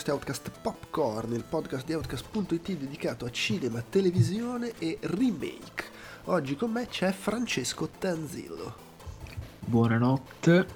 [0.00, 5.84] questo è Outcast Popcorn, il podcast di Outcast.it dedicato a cinema, televisione e remake.
[6.24, 8.74] Oggi con me c'è Francesco Tanzillo.
[9.58, 10.66] Buonanotte.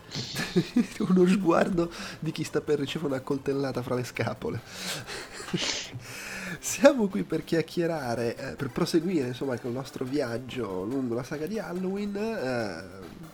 [1.09, 4.61] Uno sguardo di chi sta per ricevere una coltellata fra le scapole.
[6.61, 11.47] Siamo qui per chiacchierare, eh, per proseguire insomma con il nostro viaggio lungo la saga
[11.47, 12.85] di Halloween, eh,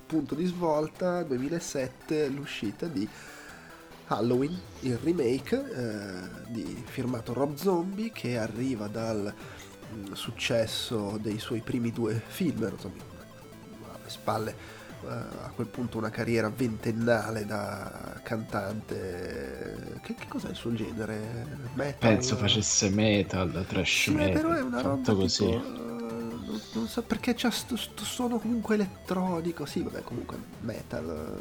[0.06, 3.08] punto di svolta 2007, l'uscita di
[4.12, 11.38] Halloween, il remake eh, di, firmato Rob Zombie che arriva dal mh, mm, successo dei
[11.38, 13.02] suoi primi due film, insomma,
[13.92, 20.00] alle spalle eh, a quel punto una carriera ventennale da cantante.
[20.02, 21.46] Che, che cos'è il suo genere?
[21.74, 21.96] Metal?
[21.98, 24.42] Penso facesse metal, trash sì, metal.
[24.42, 25.46] Però è una roba così.
[25.46, 29.66] Tipo, non, non, so perché c'ha sto, sto suono comunque elettronico.
[29.66, 31.38] Sì, vabbè, comunque metal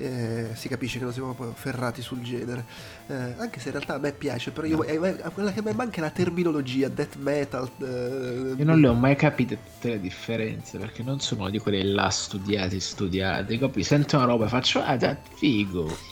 [0.00, 2.64] eh, si capisce che non siamo proprio ferrati sul genere.
[3.06, 4.98] Eh, anche se in realtà a me piace, però io, eh,
[5.32, 7.70] quella che a me manca è la terminologia, death metal.
[7.78, 11.82] Eh, io non le ho mai capite tutte le differenze, perché non sono di quelli
[11.92, 13.82] là studiati, studiati, capi?
[13.82, 14.98] Sento una roba e faccio, ah,
[15.36, 16.09] figo.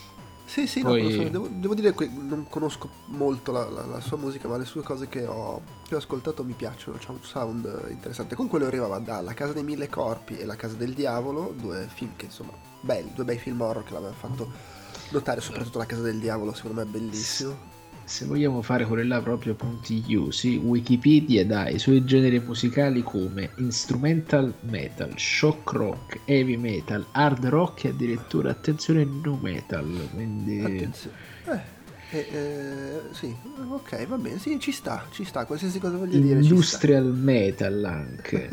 [0.49, 1.03] Sì, sì, Poi...
[1.03, 1.29] no, so.
[1.29, 4.81] devo, devo, dire che non conosco molto la, la, la, sua musica, ma le sue
[4.81, 8.35] cose che ho, che ho ascoltato mi piacciono, c'è un sound interessante.
[8.35, 11.87] Comunque lui arrivava da La Casa dei Mille Corpi e La Casa del Diavolo, due
[11.93, 14.51] film che insomma, belli, due bei film horror che l'avevano fatto
[15.11, 17.77] notare, soprattutto La Casa del Diavolo, secondo me è bellissimo
[18.09, 23.51] se vogliamo fare quello là proprio punti chiusi, Wikipedia dà i suoi generi musicali come
[23.57, 30.09] instrumental metal, shock rock, heavy metal, hard rock e addirittura attenzione nu metal.
[30.15, 30.61] Quindi...
[30.61, 31.17] Attenzione.
[31.45, 31.77] Eh.
[32.11, 33.37] Eh, eh, sì,
[33.69, 36.41] ok, va bene, sì, ci sta, ci sta, qualsiasi cosa voglia dire.
[36.41, 38.49] Industrial metal anche.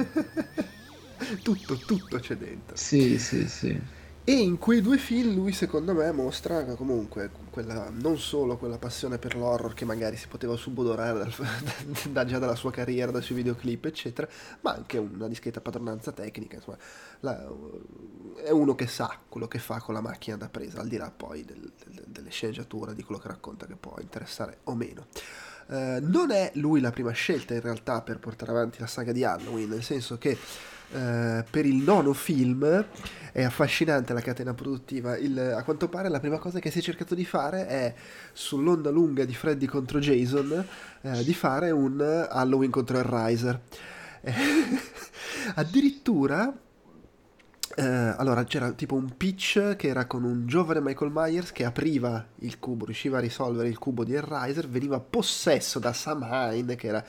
[1.42, 2.76] tutto, tutto c'è dentro.
[2.76, 3.80] Sì, sì, sì.
[4.28, 9.20] E in quei due film lui secondo me mostra comunque quella, non solo quella passione
[9.20, 11.32] per l'horror che magari si poteva subodorare dal,
[12.10, 14.28] da, già dalla sua carriera, dai suoi videoclip eccetera,
[14.62, 16.78] ma anche una discreta padronanza tecnica, insomma,
[17.20, 17.48] la,
[18.44, 21.12] è uno che sa quello che fa con la macchina da presa, al di là
[21.16, 25.06] poi del, del, delle sceneggiature, di quello che racconta che può interessare o meno.
[25.68, 29.24] Uh, non è lui la prima scelta in realtà per portare avanti la saga di
[29.24, 30.36] Halloween, nel senso che
[30.92, 32.86] uh, per il nono film
[33.32, 35.18] è affascinante la catena produttiva.
[35.18, 37.94] Il, a quanto pare la prima cosa che si è cercato di fare è,
[38.34, 40.66] sull'onda lunga di Freddy contro Jason,
[41.02, 43.60] uh, di fare un Halloween contro il Riser.
[45.56, 46.52] addirittura
[47.78, 52.26] eh, allora c'era tipo un pitch che era con un giovane Michael Myers che apriva
[52.40, 57.06] il cubo, riusciva a risolvere il cubo di Hellraiser, veniva possesso da Samhain, che era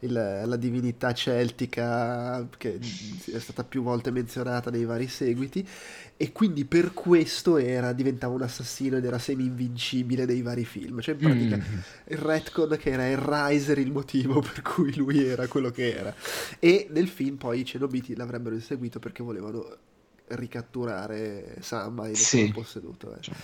[0.00, 5.66] il, la divinità celtica che è stata più volte menzionata nei vari seguiti,
[6.16, 11.00] e quindi per questo era, diventava un assassino ed era semi-invincibile nei vari film.
[11.00, 11.78] Cioè in pratica mm.
[12.06, 16.14] il retcon che era Hellraiser il motivo per cui lui era quello che era.
[16.58, 19.76] E nel film poi i Cenobiti l'avrebbero inseguito perché volevano
[20.28, 22.50] ricatturare Samba sì.
[22.50, 23.14] posseduto.
[23.14, 23.20] Eh.
[23.20, 23.34] Cioè,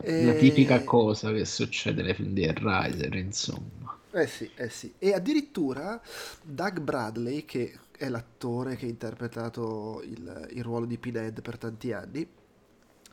[0.00, 0.24] e...
[0.24, 3.95] La tipica cosa che succede nei film di Riser, insomma.
[4.16, 4.94] Eh sì, eh sì.
[4.98, 6.00] E addirittura
[6.42, 11.92] Doug Bradley, che è l'attore che ha interpretato il, il ruolo di Pinhead per tanti
[11.92, 12.26] anni,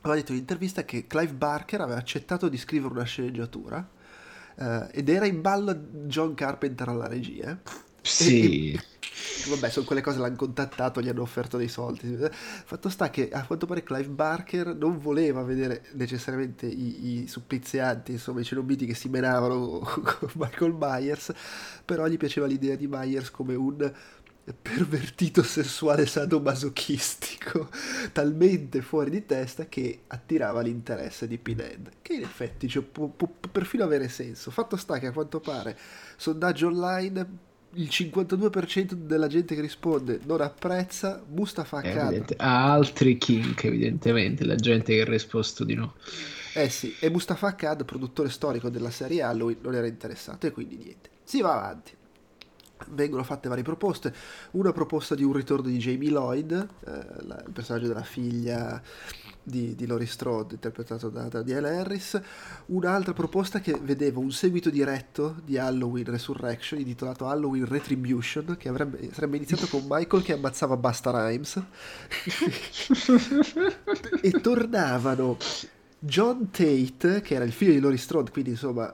[0.00, 3.86] aveva detto in un'intervista che Clive Barker aveva accettato di scrivere una sceneggiatura
[4.56, 5.74] eh, ed era in ballo
[6.06, 7.60] John Carpenter alla regia.
[8.00, 8.72] Sì.
[8.72, 8.80] E,
[9.48, 12.16] vabbè, sono quelle cose, l'hanno contattato, gli hanno offerto dei soldi.
[12.30, 18.12] Fatto sta che a quanto pare Clive Barker non voleva vedere necessariamente i, i supplizianti,
[18.12, 21.32] insomma, i cenobiti che si menavano con Michael Myers,
[21.84, 23.92] però gli piaceva l'idea di Myers come un
[24.60, 27.70] pervertito sessuale sadomasochistico
[28.12, 33.26] talmente fuori di testa che attirava l'interesse di Pinhead che in effetti cioè, può, può
[33.50, 35.78] perfino avere senso fatto sta che a quanto pare
[36.16, 42.34] sondaggio online il 52% della gente che risponde non apprezza Mustafa Akkad.
[42.36, 45.94] Ha altri kink, evidentemente, la gente che ha risposto di no.
[46.54, 50.76] Eh sì, e Mustafa Akkad, produttore storico della serie Halloween, non era interessato e quindi
[50.76, 51.10] niente.
[51.24, 51.92] Si va avanti.
[52.88, 54.14] Vengono fatte varie proposte.
[54.52, 56.66] Una proposta di un ritorno di Jamie Lloyd, eh,
[57.26, 58.82] la, il personaggio della figlia
[59.42, 62.20] di, di Laurie Strode, interpretato da Danielle Harris.
[62.66, 69.10] Un'altra proposta che vedeva un seguito diretto di Halloween Resurrection, intitolato Halloween Retribution, che avrebbe,
[69.12, 71.62] sarebbe iniziato con Michael che ammazzava Basta Rhymes.
[74.22, 75.36] e tornavano
[76.06, 78.92] John Tate, che era il figlio di Laurie Strode, quindi insomma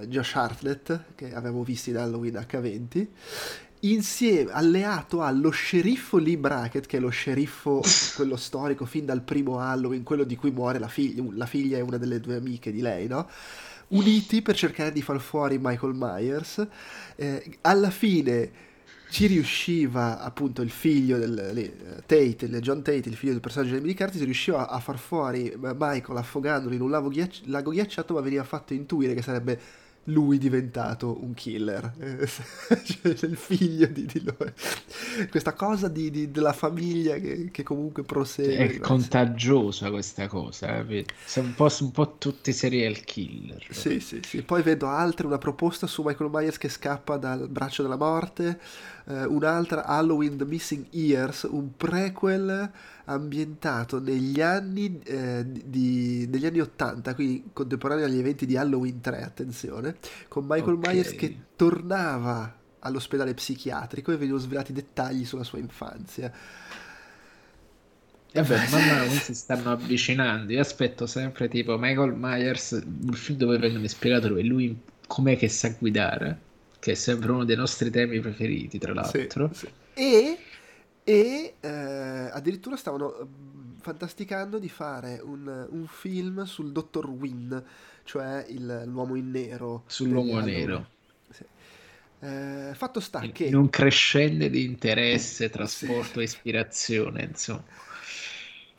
[0.00, 3.06] uh, Josh Hartnett, che avevamo visto in Halloween H20,
[3.80, 7.82] insieme, alleato allo sceriffo Lee Brackett, che è lo sceriffo,
[8.16, 11.82] quello storico fin dal primo Halloween, quello di cui muore la figlia, la figlia è
[11.82, 13.28] una delle due amiche di lei, no?
[13.88, 16.66] Uniti per cercare di far fuori Michael Myers.
[17.16, 18.50] Eh, alla fine
[19.16, 23.70] ci riusciva appunto il figlio del le, Tate, il John Tate, il figlio del personaggio
[23.70, 28.12] di Emily Curtis, riusciva a far fuori Michael affogandolo in un lago, ghiacci- lago ghiacciato,
[28.12, 29.58] ma veniva fatto intuire che sarebbe
[30.06, 31.92] lui diventato un killer,
[32.84, 34.52] cioè, il figlio di, di lui.
[35.30, 38.74] Questa cosa di, di, della famiglia che, che comunque prosegue.
[38.74, 41.04] È contagiosa questa cosa, eh?
[41.24, 43.64] Sono un po', un po' tutti serial killer.
[43.70, 44.42] Sì, sì, sì.
[44.42, 48.60] Poi vedo altre, una proposta su Michael Myers che scappa dal braccio della morte,
[49.06, 52.70] eh, un'altra Halloween The Missing Years, un prequel
[53.06, 59.22] ambientato negli anni, eh, di, degli anni 80, quindi contemporaneo agli eventi di Halloween 3,
[59.22, 59.95] attenzione,
[60.28, 60.94] con Michael okay.
[60.94, 66.32] Myers che tornava all'ospedale psichiatrico e venivano svelati dettagli sulla sua infanzia.
[68.32, 70.52] E beh, man mano si stanno avvicinando.
[70.52, 75.48] Io aspetto sempre tipo Michael Myers, un film dove vengono spiegato lui, lui com'è che
[75.48, 76.38] sa guidare,
[76.78, 79.50] che è sempre uno dei nostri temi preferiti, tra l'altro.
[79.52, 79.72] Sì, sì.
[79.94, 80.38] E
[81.08, 87.56] e eh, addirittura stavano mm, fantasticando di fare un, un, film sul dottor Wynn,
[88.06, 89.82] cioè il, l'uomo in nero.
[89.86, 90.86] Sull'uomo nero.
[91.28, 91.44] Sì.
[92.20, 93.44] Eh, fatto sta in, che...
[93.44, 97.64] In un crescende di interesse, trasporto e ispirazione, insomma.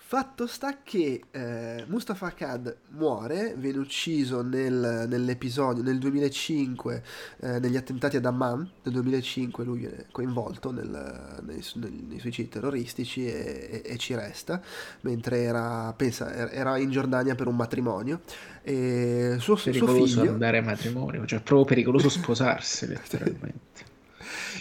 [0.09, 7.03] Fatto sta che eh, Mustafa Akkad muore, viene ucciso nel, nell'episodio nel 2005,
[7.41, 11.61] eh, negli attentati ad Amman, nel 2005 lui viene coinvolto nel, nei,
[12.07, 14.61] nei, suicidi terroristici e, e, e, ci resta,
[15.01, 18.21] mentre era, pensa, era in Giordania per un matrimonio.
[18.61, 20.31] E suo, pericoloso suo figlio...
[20.31, 23.86] andare a matrimonio, cioè proprio pericoloso sposarsi letteralmente.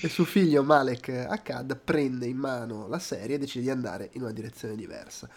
[0.00, 4.22] E suo figlio Malek Akkad prende in mano la serie e decide di andare in
[4.22, 5.28] una direzione diversa.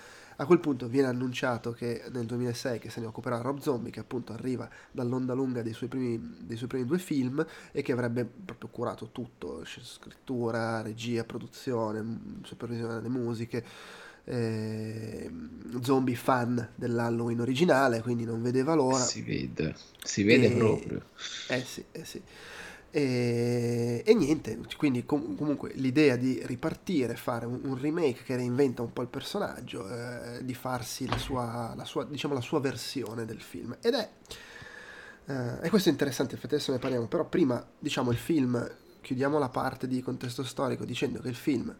[0.41, 3.99] A quel punto viene annunciato che nel 2006 che se ne occuperà Rob Zombie, che
[3.99, 8.25] appunto arriva dall'onda lunga dei suoi primi, dei suoi primi due film e che avrebbe
[8.45, 13.65] proprio curato tutto, scrittura, regia, produzione, supervisione delle musiche.
[14.23, 15.29] Eh,
[15.81, 19.03] zombie fan dell'Halloween originale, quindi non vedeva l'ora.
[19.03, 20.55] Si vede, si vede e...
[20.55, 21.05] proprio.
[21.49, 22.21] Eh sì, eh sì.
[22.91, 28.81] E, e, niente, quindi com- comunque l'idea di ripartire, fare un, un, remake che reinventa
[28.81, 33.25] un po' il personaggio, eh, di farsi la sua, la, sua, diciamo, la sua versione
[33.25, 33.77] del film.
[33.79, 34.09] Ed è,
[35.25, 38.69] eh, e questo è interessante, infatti adesso ne parliamo, però prima diciamo il film,
[39.01, 41.73] chiudiamo la parte di contesto storico dicendo che il film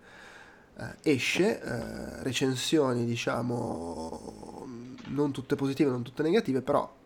[0.78, 4.68] eh, esce, eh, recensioni diciamo
[5.08, 6.98] non tutte positive, non tutte negative, però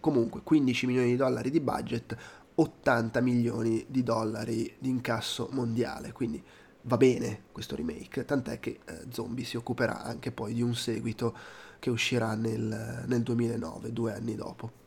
[0.00, 2.16] comunque 15 milioni di dollari di budget,
[2.54, 6.42] 80 milioni di dollari di incasso mondiale, quindi
[6.82, 11.36] va bene questo remake, tant'è che eh, Zombie si occuperà anche poi di un seguito
[11.78, 14.80] che uscirà nel, nel 2009, due anni dopo.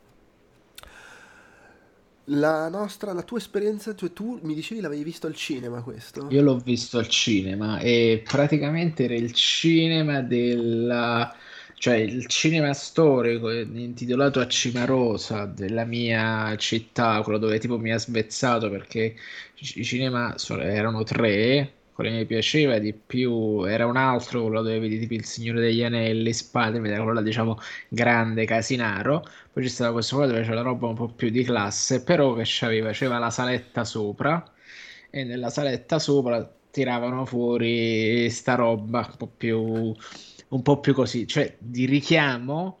[2.30, 6.26] La nostra, la tua esperienza, cioè tu mi dicevi l'avevi visto al cinema questo?
[6.30, 11.32] Io l'ho visto al cinema e praticamente era il cinema della
[11.78, 17.98] cioè il cinema storico intitolato a Cimarosa della mia città, quello dove tipo mi ha
[17.98, 19.14] svezzato perché
[19.54, 24.78] i cinema erano tre, quello che mi piaceva di più era un altro, quello dove
[24.78, 29.92] vedi tipo il Signore degli Anelli, Spade, quello là diciamo grande, casinaro, poi c'è stato
[29.92, 33.18] questo qua dove c'era la roba un po' più di classe, però che c'aveva, c'era
[33.18, 34.42] la saletta sopra
[35.10, 39.94] e nella saletta sopra tiravano fuori sta roba un po' più
[40.48, 42.78] un po' più così, cioè di richiamo,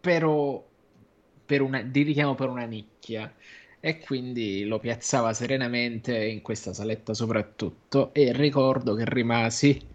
[0.00, 0.64] però
[1.44, 3.32] per una, di richiamo per una nicchia.
[3.82, 8.12] E quindi lo piazzava serenamente in questa saletta soprattutto.
[8.12, 9.88] E ricordo che rimasi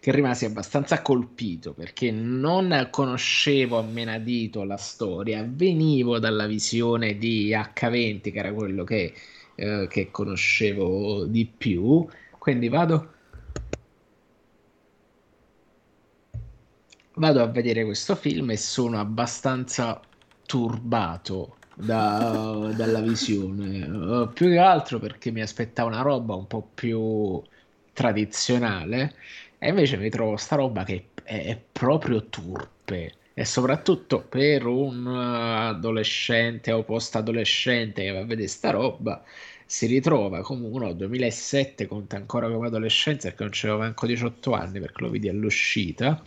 [0.00, 7.50] che rimasi abbastanza colpito perché non conoscevo a menadito la storia, venivo dalla visione di
[7.52, 9.12] H20 che era quello che,
[9.54, 12.06] eh, che conoscevo di più
[12.40, 13.12] quindi vado.
[17.14, 20.00] Vado a vedere questo film e sono abbastanza
[20.46, 23.84] turbato da, dalla visione.
[23.84, 27.42] Uh, più che altro perché mi aspettavo una roba un po' più
[27.92, 29.14] tradizionale
[29.58, 35.06] e invece mi trovo sta roba che è, è proprio turpe e soprattutto per un
[35.06, 39.22] adolescente o post adolescente che va a vedere sta roba
[39.70, 44.80] si ritrova comunque no, 2007 conta ancora come adolescenza perché non c'avevo manco 18 anni
[44.80, 46.20] perché lo vidi all'uscita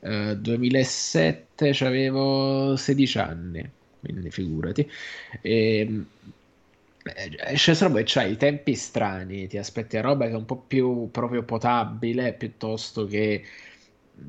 [0.00, 4.90] uh, 2007 avevo 16 anni quindi figurati.
[5.40, 6.02] E,
[7.46, 11.10] esce roba e c'hai i tempi strani, ti aspetti roba che è un po' più
[11.12, 13.44] proprio potabile piuttosto che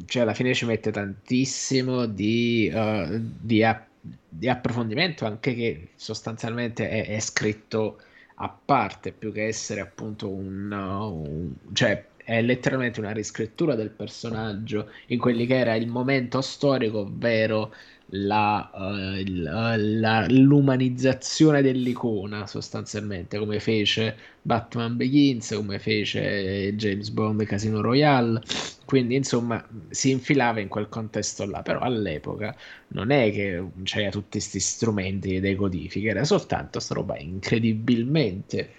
[0.05, 3.89] cioè alla fine ci mette tantissimo di, uh, di, app-
[4.29, 7.99] di approfondimento anche che sostanzialmente è, è, scritto
[8.41, 14.91] a parte più che essere appunto un, un cioè è letteralmente una riscrittura del personaggio
[15.07, 17.73] in quelli che era il momento storico, ovvero
[18.11, 27.81] la, uh, la, l'umanizzazione dell'icona sostanzialmente come fece Batman Begins come fece James Bond Casino
[27.81, 28.41] Royale.
[28.85, 31.61] Quindi insomma si infilava in quel contesto là.
[31.61, 32.55] Però all'epoca
[32.89, 38.73] non è che c'era tutti questi strumenti di decodifica era soltanto sta roba incredibilmente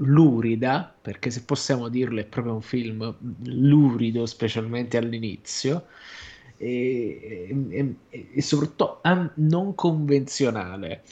[0.00, 5.86] lurida perché se possiamo dirlo è proprio un film lurido specialmente all'inizio
[6.58, 7.94] e, e,
[8.34, 9.00] e soprattutto
[9.36, 11.02] non convenzionale.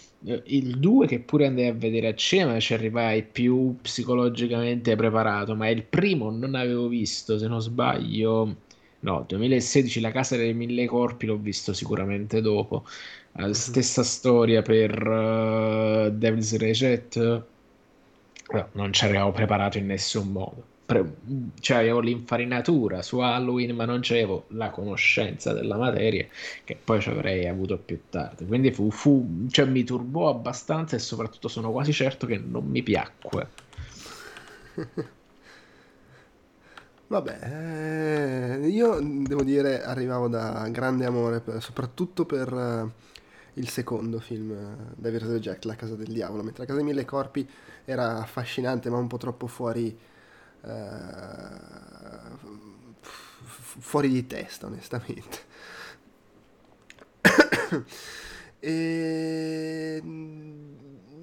[0.44, 5.68] Il 2 che pure andai a vedere a cinema ci arrivai più psicologicamente preparato, ma
[5.68, 8.56] il primo non avevo visto, se non sbaglio,
[9.00, 12.84] no, 2016 La casa dei mille corpi l'ho visto sicuramente dopo.
[13.38, 13.50] Mhm.
[13.52, 17.44] stessa storia per uh, Devil's Reject,
[18.50, 20.74] no, non ci arrivavo preparato in nessun modo
[21.60, 26.26] cioè avevo l'infarinatura su Halloween, ma non avevo la conoscenza della materia
[26.64, 28.46] che poi ci avrei avuto più tardi.
[28.46, 32.82] Quindi fu, fu, cioè, mi turbò abbastanza e soprattutto sono quasi certo che non mi
[32.82, 33.48] piacque.
[37.08, 42.90] Vabbè, eh, io devo dire arrivavo da grande amore, per, soprattutto per uh,
[43.54, 47.04] il secondo film, uh, David Jack, La casa del diavolo, mentre La casa dei mille
[47.04, 47.48] corpi
[47.84, 50.14] era affascinante ma un po' troppo fuori eh,
[53.78, 55.38] fuori di testa, onestamente.
[58.60, 60.02] e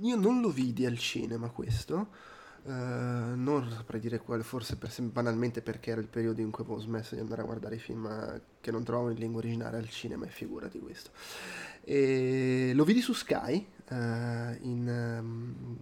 [0.01, 2.31] io non lo vidi al cinema questo.
[2.63, 6.79] Uh, non saprei dire quale, forse per, banalmente perché era il periodo in cui avevo
[6.79, 10.25] smesso di andare a guardare i film che non trovavo in lingua originale al cinema,
[10.25, 11.11] e figurati questo.
[11.83, 13.95] E lo vidi su Sky uh,
[14.61, 15.77] in um,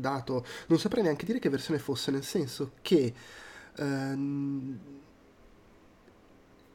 [0.00, 3.12] dato, non saprei neanche dire che versione fosse, nel senso che
[3.76, 4.78] ehm,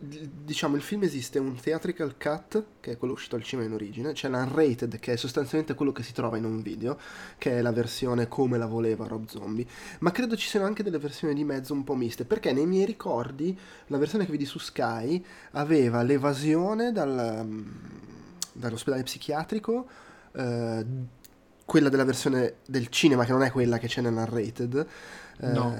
[0.03, 4.13] diciamo il film esiste un theatrical cut che è quello uscito al cinema in origine
[4.13, 6.97] c'è l'unrated che è sostanzialmente quello che si trova in un video
[7.37, 9.65] che è la versione come la voleva Rob Zombie
[9.99, 12.85] ma credo ci siano anche delle versioni di mezzo un po' miste perché nei miei
[12.85, 13.55] ricordi
[13.87, 17.45] la versione che vedi su Sky aveva l'evasione dal,
[18.53, 19.87] dall'ospedale psichiatrico
[20.33, 20.85] eh,
[21.65, 24.87] quella della versione del cinema, che non è quella che c'è nell'unrated.
[25.39, 25.75] No.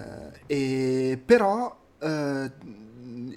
[0.48, 2.52] Eh, e, però eh,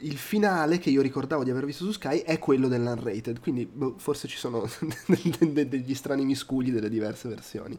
[0.01, 3.95] il finale che io ricordavo di aver visto su Sky è quello dell'unrated, quindi boh,
[3.99, 4.69] forse ci sono
[5.07, 7.79] degli strani miscugli delle diverse versioni.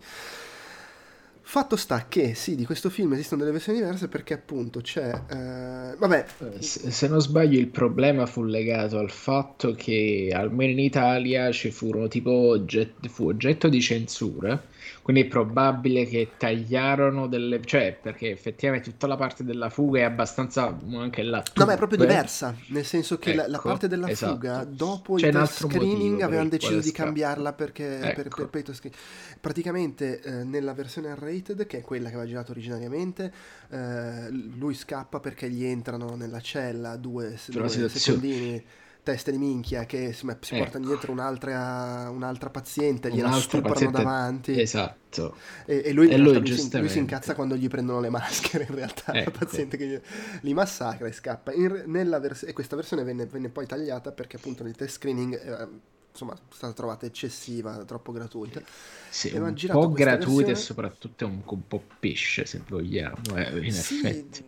[1.48, 5.14] Fatto sta che sì, di questo film esistono delle versioni diverse perché appunto c'è...
[5.30, 6.26] Eh, vabbè...
[6.40, 11.52] Eh, se, se, non sbaglio il problema fu legato al fatto che almeno in Italia
[11.52, 14.60] ci furono tipo ogget, fu oggetto di censura
[15.02, 17.62] quindi è probabile che tagliarono delle...
[17.64, 21.44] cioè perché effettivamente tutta la parte della fuga è abbastanza anche là.
[21.56, 24.34] No, ma è proprio diversa, nel senso che ecco, la, la, ecco, parte della esatto.
[24.34, 28.22] fuga dopo C'è il screening avevano deciso di cambiarla perché ecco.
[28.22, 28.92] per, per, per
[29.40, 33.32] praticamente eh, nella versione unrated, che è quella che aveva girato originariamente,
[33.70, 38.64] eh, lui scappa perché gli entrano nella cella due, due secondini
[39.06, 40.64] teste di minchia che insomma, si ecco.
[40.64, 43.98] portano dietro un'altra, un'altra paziente, gliela un'altra stuprano paziente...
[43.98, 44.60] davanti.
[44.60, 45.36] Esatto.
[45.66, 48.66] E, e lui, e lui, lui, si, lui, si, incazza quando gli prendono le maschere,
[48.68, 49.32] in realtà, ecco.
[49.32, 50.02] la paziente che gli,
[50.42, 51.54] li massacra e scappa.
[51.54, 51.84] In,
[52.20, 55.40] vers- e questa versione venne, venne, poi tagliata perché appunto nel test screening...
[55.40, 58.62] Eh, insomma, è stata trovata eccessiva, troppo gratuita.
[59.10, 60.52] Sì, un po' gratuita versione...
[60.52, 64.46] e soprattutto un, un, po' pesce, se vogliamo, eh, in sì, effetti.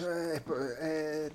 [0.00, 0.42] Eh,
[0.80, 1.32] eh,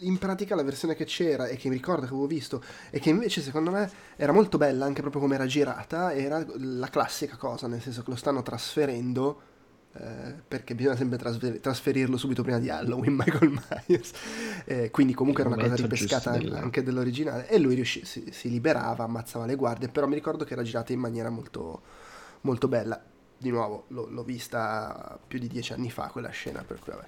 [0.00, 3.10] in pratica la versione che c'era e che mi ricordo che avevo visto e che
[3.10, 7.66] invece secondo me era molto bella anche proprio come era girata era la classica cosa
[7.66, 9.52] nel senso che lo stanno trasferendo
[9.96, 14.10] eh, perché bisogna sempre trasfer- trasferirlo subito prima di Halloween Michael Myers.
[14.64, 17.48] Eh, quindi comunque era una cosa ripescata anche dell'originale.
[17.48, 20.92] E lui riuscì, si, si, liberava ammazzava le guardie però mi ricordo che era girata
[20.92, 21.82] in maniera molto,
[22.40, 23.00] molto bella
[23.38, 27.06] di nuovo l'ho, l'ho, vista più di dieci anni fa quella scena per cui vabbè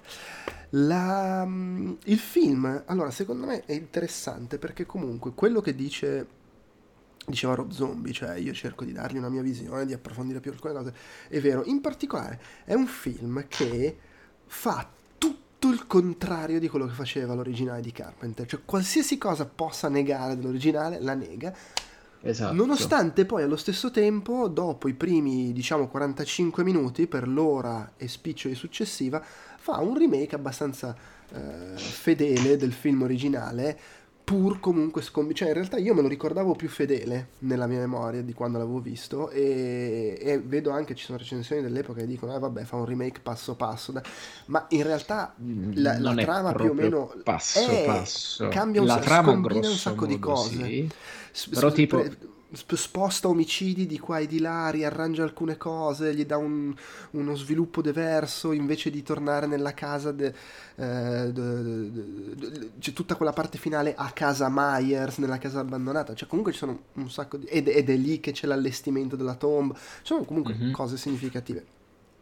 [0.71, 6.35] la, mm, il film, allora, secondo me è interessante perché comunque quello che dice
[7.25, 10.73] diceva Rob Zombie, cioè io cerco di dargli una mia visione, di approfondire più alcune
[10.73, 10.93] cose,
[11.27, 13.97] è vero, in particolare è un film che
[14.45, 18.45] fa tutto tutto il contrario di quello che faceva l'originale di Carpenter.
[18.45, 21.51] Cioè, qualsiasi cosa possa negare dell'originale, la nega.
[22.21, 22.53] Esatto.
[22.53, 28.55] Nonostante poi allo stesso tempo, dopo i primi, diciamo, 45 minuti, per l'ora e spiccioli
[28.55, 30.95] successiva, fa un remake abbastanza
[31.29, 33.77] eh, fedele del film originale,
[34.27, 35.33] pur comunque scombi...
[35.33, 38.81] Cioè, in realtà io me lo ricordavo più fedele nella mia memoria di quando l'avevo
[38.81, 42.83] visto e, e vedo anche, ci sono recensioni dell'epoca che dicono, eh vabbè, fa un
[42.83, 44.03] remake passo passo, da...
[44.47, 45.33] ma in realtà
[45.75, 47.13] la, la trama più o meno...
[47.23, 48.49] Passo è, passo.
[48.49, 50.61] Cambia un, la trama un sacco di cose.
[50.65, 50.89] Sì.
[51.31, 51.99] S- Però tipo...
[51.99, 52.17] pre-
[52.51, 56.73] sposta omicidi di qua e di là, riarrangia alcune cose, gli dà un-
[57.11, 60.11] uno sviluppo diverso invece di tornare nella casa.
[60.11, 60.33] de-
[60.75, 66.13] eh, de- de- c'è tutta quella parte finale a casa Myers, nella casa abbandonata.
[66.13, 67.45] Cioè, comunque ci sono un sacco di.
[67.47, 69.75] Ed, ed è lì che c'è l'allestimento della tomba.
[70.01, 70.71] Sono comunque Mhm.
[70.71, 71.65] cose significative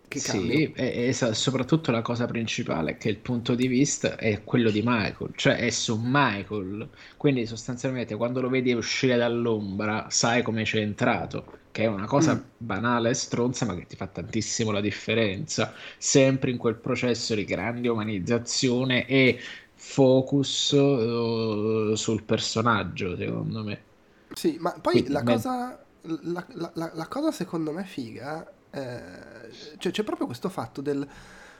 [0.07, 0.21] che.
[0.21, 4.71] Sì, e, e soprattutto la cosa principale è che il punto di vista è quello
[4.71, 10.63] di Michael, cioè è su Michael, quindi sostanzialmente quando lo vedi uscire dall'ombra sai come
[10.63, 12.49] c'è entrato, che è una cosa Mm.
[12.55, 17.43] banale e stronza ma che ti fa tantissimo la differenza, sempre in quel processo di
[17.43, 19.37] grande umanizzazione e
[19.73, 23.83] focus eh, sul personaggio, secondo me.
[24.31, 28.53] Sì, ma poi Quindi, la me- cosa, la, la- la- la cosa secondo me figa,
[28.75, 31.07] eh, cioè c'è proprio questo fatto del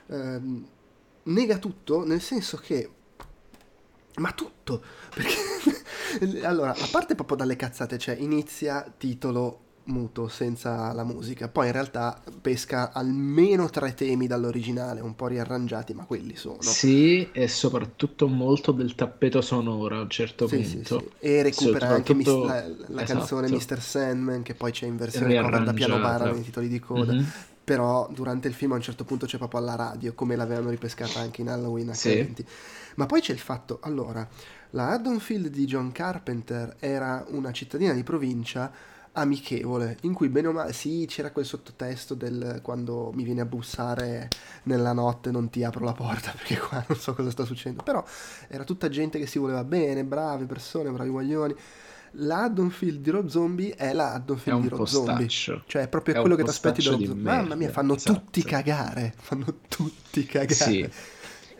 [0.08, 0.68] ehm,
[1.24, 2.90] nega tutto, nel senso che,
[4.16, 4.82] ma tutto,
[5.14, 11.66] perché allora, a parte proprio dalle cazzate, cioè inizia titolo muto senza la musica, poi
[11.66, 16.60] in realtà pesca almeno tre temi dall'originale, un po' riarrangiati, ma quelli sono.
[16.60, 20.98] Sì, e soprattutto molto del tappeto sonoro a un certo Sì, sì, punto.
[20.98, 21.10] sì.
[21.18, 23.74] E recupera anche mis- la, la canzone esatto.
[23.74, 23.80] Mr.
[23.80, 26.30] Sandman, che poi c'è in versione cover da piano bar Riarrangiata.
[26.30, 27.12] nei titoli di coda.
[27.12, 27.32] Mhm.
[27.64, 31.18] Però durante il film a un certo punto c'è proprio alla radio, come l'avevano ripescata
[31.20, 32.10] anche in Halloween Sì.
[32.10, 32.46] H20.
[32.96, 34.26] Ma poi c'è il fatto, allora,
[34.70, 38.70] la Haddonfield di John Carpenter era una cittadina di provincia
[39.16, 43.46] amichevole, in cui bene o male, sì, c'era quel sottotesto del quando mi viene a
[43.46, 44.28] bussare
[44.64, 48.04] nella notte non ti apro la porta perché qua non so cosa sta succedendo, però
[48.48, 51.54] era tutta gente che si voleva bene, brave persone, bravi guaglioni.
[52.18, 55.28] La Haddonfield di Rob Zombie è la Haddonfield di Rob Zombie.
[55.28, 57.22] Cioè, è proprio È quello che ti aspetti da Rob Zombie.
[57.22, 58.20] Mamma mia, fanno esatto.
[58.20, 59.12] tutti cagare.
[59.18, 60.54] Fanno tutti cagare.
[60.54, 60.88] Sì,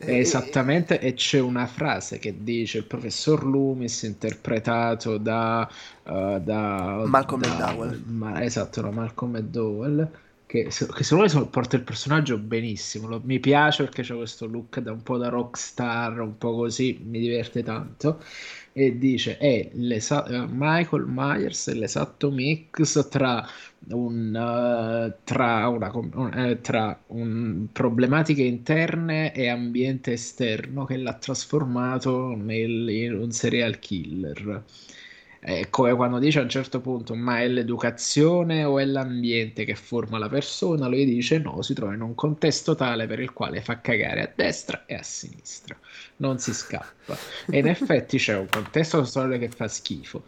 [0.05, 5.69] esattamente, e c'è una frase che dice il professor Loomis, interpretato da,
[6.05, 8.03] eh, da, Malcolm da- McDowell.
[8.05, 10.11] ma- esatto, da Malcolm McDowell,
[10.47, 10.71] che, che
[11.05, 13.09] secondo me porta il personaggio benissimo.
[13.09, 17.01] Lo- mi piace perché c'è questo look da un po' da rockstar, un po' così,
[17.05, 18.21] mi diverte tanto.
[18.79, 19.71] E dice: È
[20.29, 23.43] eh, Michael Myers è l'esatto mix tra
[23.89, 32.35] un, eh, tra, una, eh, tra un- problematiche interne e ambiente esterno che l'ha trasformato
[32.37, 34.63] nel- in un serial killer.
[35.47, 39.77] È come quando dice a un certo punto: Ma è l'educazione o è l'ambiente che
[39.77, 40.89] forma la persona?
[40.89, 44.33] Lui dice: No, si trova in un contesto tale per il quale fa cagare a
[44.35, 45.79] destra e a sinistra,
[46.17, 47.17] non si scappa.
[47.49, 50.25] E in effetti c'è un contesto storico che fa schifo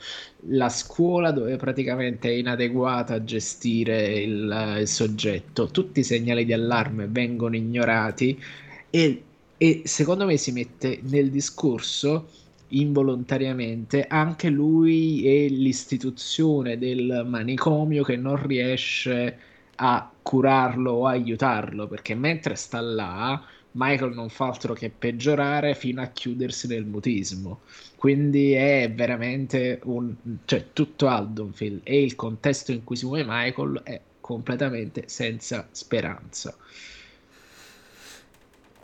[0.50, 6.52] la scuola dove praticamente è inadeguata a gestire il, il soggetto, tutti i segnali di
[6.52, 8.40] allarme vengono ignorati
[8.88, 9.22] e,
[9.56, 12.28] e secondo me si mette nel discorso
[12.68, 19.38] involontariamente anche lui e l'istituzione del manicomio che non riesce
[19.76, 23.40] a curarlo o aiutarlo perché mentre sta là
[23.72, 27.60] Michael non fa altro che peggiorare fino a chiudersi nel mutismo
[27.96, 33.80] quindi è veramente un cioè tutto Haddonfield e il contesto in cui si muove Michael
[33.84, 36.54] è completamente senza speranza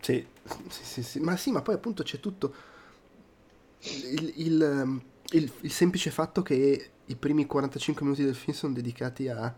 [0.00, 0.26] Sì,
[0.68, 1.20] sì, sì, sì.
[1.20, 2.54] Ma sì, ma poi appunto c'è tutto
[3.84, 8.72] il, il, ehm, il- il semplice fatto che i primi 45 minuti del film sono
[8.72, 9.54] dedicati a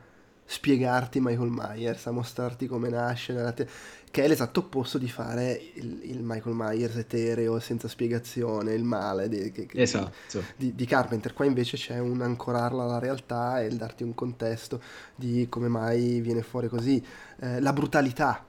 [0.49, 3.67] spiegarti Michael Myers, a mostrarti come nasce, nella te-
[4.11, 9.29] che è l'esatto opposto di fare il, il Michael Myers etereo, senza spiegazione, il male
[9.29, 10.13] di, che- che- esatto
[10.57, 11.33] di, di Carpenter.
[11.33, 14.81] Qua invece c'è un ancorarla alla realtà e il darti un contesto
[15.17, 17.05] di come mai viene fuori così.
[17.41, 18.46] Eh, la brutalità.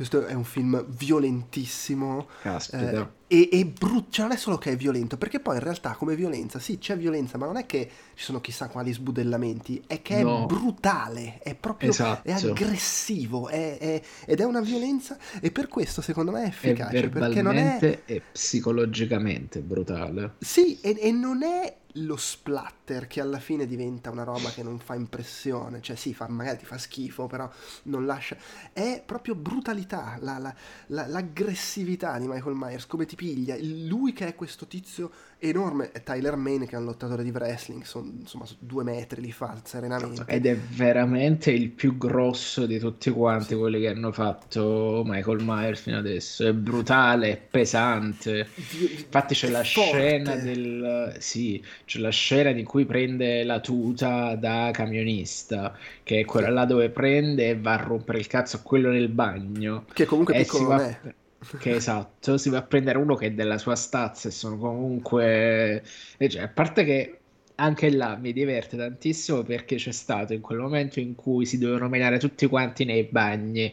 [0.00, 2.26] Questo è un film violentissimo.
[2.40, 2.90] caspita
[3.26, 5.90] eh, e, e brut- cioè non è solo che è violento, perché poi in realtà
[5.92, 10.00] come violenza, sì, c'è violenza, ma non è che ci sono chissà quali sbudellamenti, è
[10.00, 10.44] che No.
[10.44, 12.26] è brutale, è proprio Esatto.
[12.26, 16.48] è aggressivo, è- è- ed è una violenza e per questo secondo me è è
[16.48, 23.20] efficace, perché non è e psicologicamente brutale sì, e, e non è lo splatter che
[23.20, 26.78] alla fine diventa una roba che non fa impressione, cioè sì, fa, magari ti fa
[26.78, 27.50] schifo, però
[27.84, 28.36] non lascia...
[28.72, 30.54] È proprio brutalità, la, la,
[30.88, 33.56] la, l'aggressività di Michael Myers, come ti piglia.
[33.60, 37.82] Lui che è questo tizio enorme, è Tyler Mane che è un lottatore di wrestling,
[37.82, 40.24] sono, insomma due metri li fa serenamente.
[40.26, 43.54] Ed è veramente il più grosso di tutti quanti sì.
[43.54, 46.46] quelli che hanno fatto Michael Myers fino adesso.
[46.46, 48.48] È brutale, è pesante.
[48.54, 49.90] Infatti c'è la forte.
[49.90, 51.16] scena del...
[51.18, 56.64] Sì, c'è la scena in cui prende la tuta da camionista, che è quella là
[56.64, 59.86] dove prende e va a rompere il cazzo a quello nel bagno.
[59.92, 61.14] Che comunque piccolo non è.
[61.58, 65.82] Che esatto, si va a prendere uno che è della sua stazza e sono comunque...
[66.18, 67.19] Cioè, a parte che
[67.60, 71.88] anche là mi diverte tantissimo perché c'è stato in quel momento in cui si dovevano
[71.88, 73.72] menare tutti quanti nei bagni.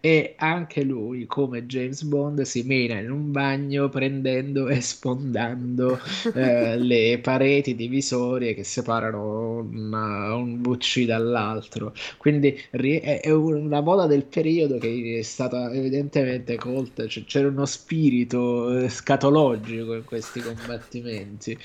[0.00, 5.98] E anche lui come James Bond si mena in un bagno prendendo e spondando
[6.34, 11.94] eh, le pareti divisorie che separano una, un WC dall'altro.
[12.18, 18.78] Quindi è una moda del periodo che è stata evidentemente colta cioè, c'era uno spirito
[18.78, 21.56] eh, scatologico in questi combattimenti.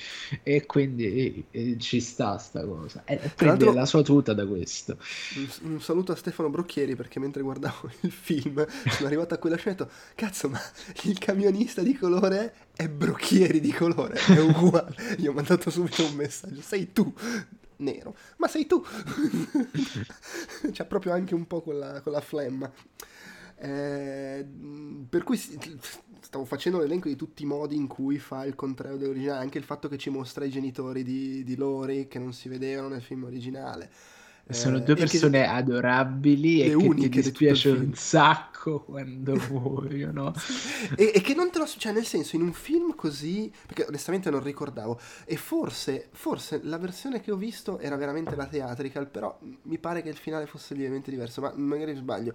[0.42, 1.44] E quindi
[1.78, 3.02] ci sta sta cosa.
[3.04, 4.96] E prende la sua tuta da questo.
[5.36, 9.56] Un, un, saluto a Stefano Brocchieri perché mentre guardavo il film sono arrivato a quella
[9.56, 10.60] scena e ho detto, cazzo ma
[11.04, 14.94] il camionista di colore è Brocchieri di colore, è uguale.
[15.16, 17.12] Gli ho mandato subito un messaggio, sei tu
[17.78, 18.82] nero, ma sei tu.
[20.72, 22.70] C'ha proprio anche un po' quella, quella flemma.
[23.62, 24.46] Eh,
[25.08, 25.36] per cui
[26.20, 29.64] stavo facendo l'elenco di tutti i modi in cui fa il contrario dell'originale, anche il
[29.64, 33.24] fatto che ci mostra i genitori di, di Lori che non si vedevano nel film
[33.24, 33.90] originale.
[34.48, 40.32] Sono eh, due persone che, adorabili e che ti dispiace un sacco quando muoiono.
[40.96, 41.66] e, e, che non te lo...
[41.66, 43.52] Cioè, nel senso, in un film così...
[43.66, 44.98] Perché onestamente non ricordavo.
[45.24, 50.02] E forse, forse la versione che ho visto era veramente la theatrical, però mi pare
[50.02, 52.34] che il finale fosse lievemente diverso, ma magari sbaglio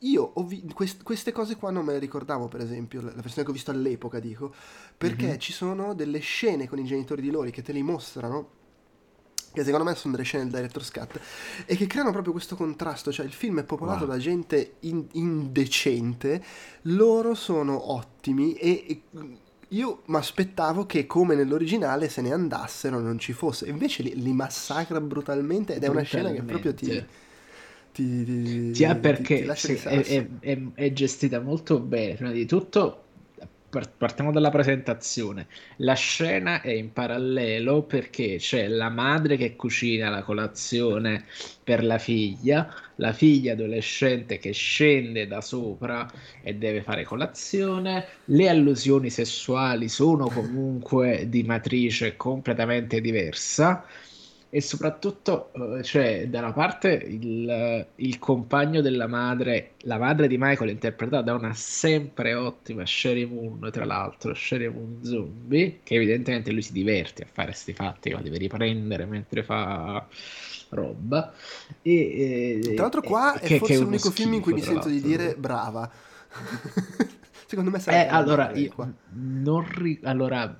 [0.00, 3.50] io vi- quest- queste cose qua non me le ricordavo, per esempio, la versione che
[3.50, 4.52] ho visto all'epoca, dico,
[4.96, 5.38] perché mm-hmm.
[5.38, 8.58] ci sono delle scene con i genitori di Lori che te li mostrano,
[9.52, 11.20] che secondo me sono delle scene del director's cut,
[11.66, 14.14] e che creano proprio questo contrasto, cioè il film è popolato wow.
[14.14, 16.42] da gente in- indecente,
[16.82, 19.02] loro sono ottimi e, e
[19.72, 24.32] io mi aspettavo che come nell'originale se ne andassero non ci fosse, invece li, li
[24.32, 27.06] massacra brutalmente ed è una scena che proprio ti
[27.92, 32.14] ti, ti, Sia perché ti, è, è, è, è, gestita molto bene.
[32.14, 33.04] Prima di tutto,
[33.96, 35.46] partiamo dalla presentazione.
[35.76, 41.24] La scena è in parallelo perché c'è la madre che cucina la colazione
[41.62, 46.10] per la figlia, la figlia adolescente che scende da sopra
[46.42, 48.06] e deve fare colazione.
[48.24, 53.84] Le allusioni sessuali sono comunque di matrice completamente diversa
[54.52, 60.36] e soprattutto uh, c'è da una parte il, il, compagno della madre, la madre di
[60.38, 66.50] Michael interpretata da una sempre ottima Sherry Moon, tra l'altro Sherry Moon zombie, che evidentemente
[66.50, 70.04] lui si diverte a fare questi fatti, ma deve riprendere mentre fa
[70.70, 71.32] roba.
[71.82, 74.88] E, e, tra l'altro qua è che, forse che l'unico film in cui mi sento
[74.88, 75.88] di dire brava.
[77.46, 78.10] Secondo me sarebbe...
[78.10, 78.72] Eh, allora, io,
[79.12, 80.56] non ri- allora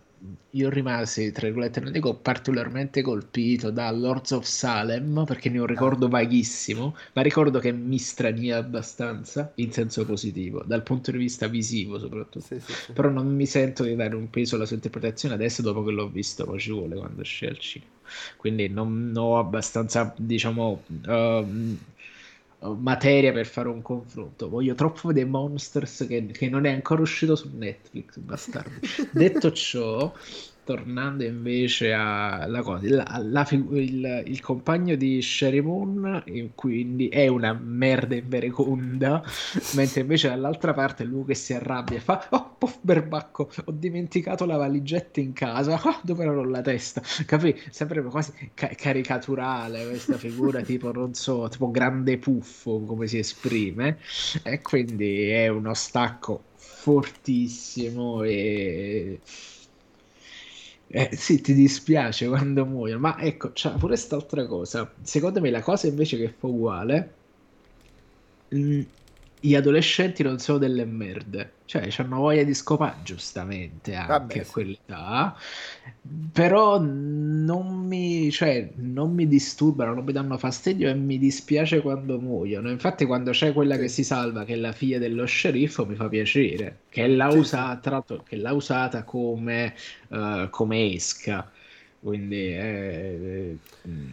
[0.50, 5.62] io rimasi, tra virgolette, non dico particolarmente colpito da Lords of Salem perché ne ho
[5.62, 11.18] un ricordo vaghissimo, ma ricordo che mi strania abbastanza in senso positivo, dal punto di
[11.18, 12.44] vista visivo soprattutto.
[12.44, 12.92] Sì, sì, sì.
[12.92, 16.08] Però non mi sento di dare un peso alla sua interpretazione adesso dopo che l'ho
[16.08, 17.90] visto, poi ci vuole quando esce al cinema.
[18.36, 21.76] Quindi non ho abbastanza, diciamo, uh,
[22.68, 24.48] materia per fare un confronto.
[24.48, 28.70] Voglio troppo vedere Monsters che, che non è ancora uscito su Netflix, bastardo.
[29.12, 30.12] Detto ciò,
[30.64, 36.22] tornando invece alla cosa, la, la, il, il, compagno di Sherry Moon
[36.54, 39.22] quindi è una merda invereconda,
[39.74, 44.44] mentre invece dall'altra parte lui che si arrabbia e fa oh pof berbacco, ho dimenticato
[44.44, 47.58] la valigetta in casa, oh, dove ero la testa, capì?
[47.70, 53.98] Sempre quasi ca- caricaturale questa figura tipo, non so, tipo grande puffo come si esprime
[54.42, 59.20] e quindi è uno stacco fortissimo e
[60.92, 64.94] eh, sì, ti dispiace quando muoiono, ma ecco, c'è pure quest'altra cosa.
[65.02, 67.22] Secondo me la cosa invece che fa uguale,
[68.50, 68.82] mh, mm,
[69.40, 74.46] gli adolescenti non sono delle merde, cioè hanno voglia di scopare, giustamente anche Vabbè, a
[74.46, 75.36] quell'età,
[76.32, 82.18] però non mi, cioè, non mi disturbano, non mi danno fastidio e mi dispiace quando
[82.20, 82.70] muoiono.
[82.70, 85.94] Infatti, quando c'è quella che Sì, si salva, che è la figlia dello sceriffo, mi
[85.94, 89.74] fa piacere, che l'ha sì, usata, tra l'altro, che l'ha usata come,
[90.10, 91.50] eh, come esca.
[92.00, 93.56] Quindi è, è,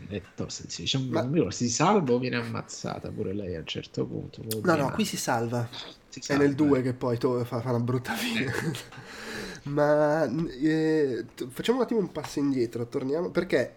[0.10, 0.64] è tosta.
[0.68, 4.44] Sì, diciamo, Ma ricordo, si salva o viene ammazzata pure lei a un certo punto.
[4.64, 5.70] no, no, qui si salva.
[6.10, 6.56] Si È nel salva.
[6.56, 8.52] 2 che poi to- fa, fa una brutta fine.
[9.64, 13.76] Ma eh, facciamo un attimo un passo indietro, torniamo, perché,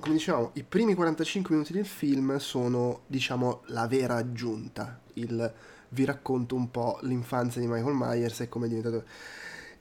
[0.00, 5.00] come dicevamo, i primi 45 minuti del film sono, diciamo, la vera aggiunta.
[5.14, 5.52] Il,
[5.90, 9.04] vi racconto un po' l'infanzia di Michael Myers e come è diventato...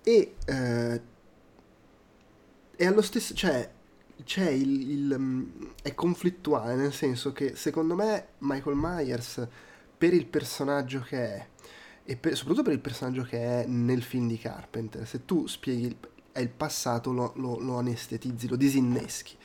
[0.04, 1.02] E eh,
[2.82, 3.70] è allo stesso, cioè,
[4.24, 5.50] c'è il, il, mm,
[5.84, 9.48] è conflittuale, nel senso che secondo me Michael Myers,
[9.96, 11.48] per il personaggio che è,
[12.04, 15.86] e per- soprattutto per il personaggio che è nel film di Carpenter, se tu spieghi
[15.86, 15.98] il,
[16.32, 19.36] è il passato, lo, lo, lo anestetizzi, lo disinneschi.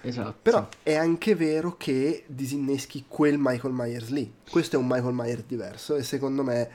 [0.00, 0.68] Però Esatto.
[0.82, 4.28] è anche vero che disinneschi quel Michael Myers lì.
[4.50, 6.68] Questo è un Michael Myers diverso e secondo me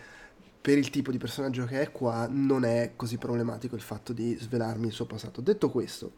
[0.68, 4.36] per il tipo di personaggio che è qua non è così problematico il fatto di
[4.38, 5.40] svelarmi il suo passato.
[5.40, 6.12] Detto questo,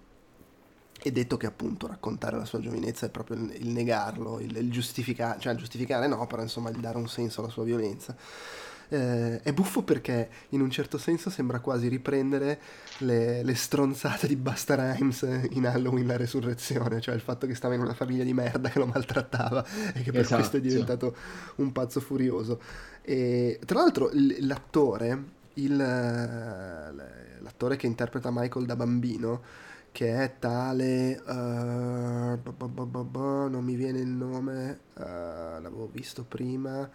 [1.03, 5.39] e detto che appunto raccontare la sua giovinezza è proprio il, negarlo, il, il giustificare,
[5.39, 8.17] cioè giustificare no, però insomma il dare un senso alla sua violenza.
[8.91, 12.59] Eh, è buffo perché in un certo senso sembra quasi riprendere
[12.99, 15.21] le, le stronzate di Busta Rhymes
[15.51, 18.79] in Halloween la resurrezione, cioè il fatto che stava in una famiglia di merda che
[18.79, 20.61] lo maltrattava e che per questo è Esatto.
[20.61, 21.15] diventato
[21.57, 22.59] un pazzo furioso.
[23.03, 25.23] E tra l'altro l- l'attore,
[25.53, 25.75] il,
[27.41, 29.41] l'attore che interpreta Michael da bambino,
[29.91, 32.37] che è tale, ba,
[33.47, 36.89] non mi viene il nome, eh, l'avevo visto prima.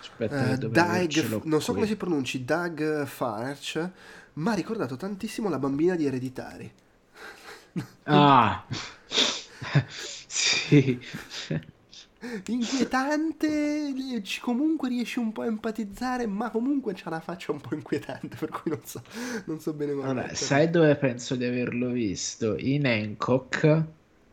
[0.00, 1.86] Aspetta, Eh, dovrei Doug, avercelo non so come qui.
[1.86, 3.90] si pronunci, Doug Farch,
[4.34, 6.72] mi ha ricordato tantissimo la bambina di Ereditari.
[8.06, 8.64] Ah,
[10.28, 10.98] sì.
[12.46, 13.92] Inquietante,
[14.40, 18.48] comunque riesci un po' a empatizzare, ma comunque c'ha una faccia un po' inquietante, per
[18.50, 19.02] cui non so,
[19.46, 22.56] non so bene come Allora, sai dove penso di averlo visto?
[22.58, 23.84] In Hancock,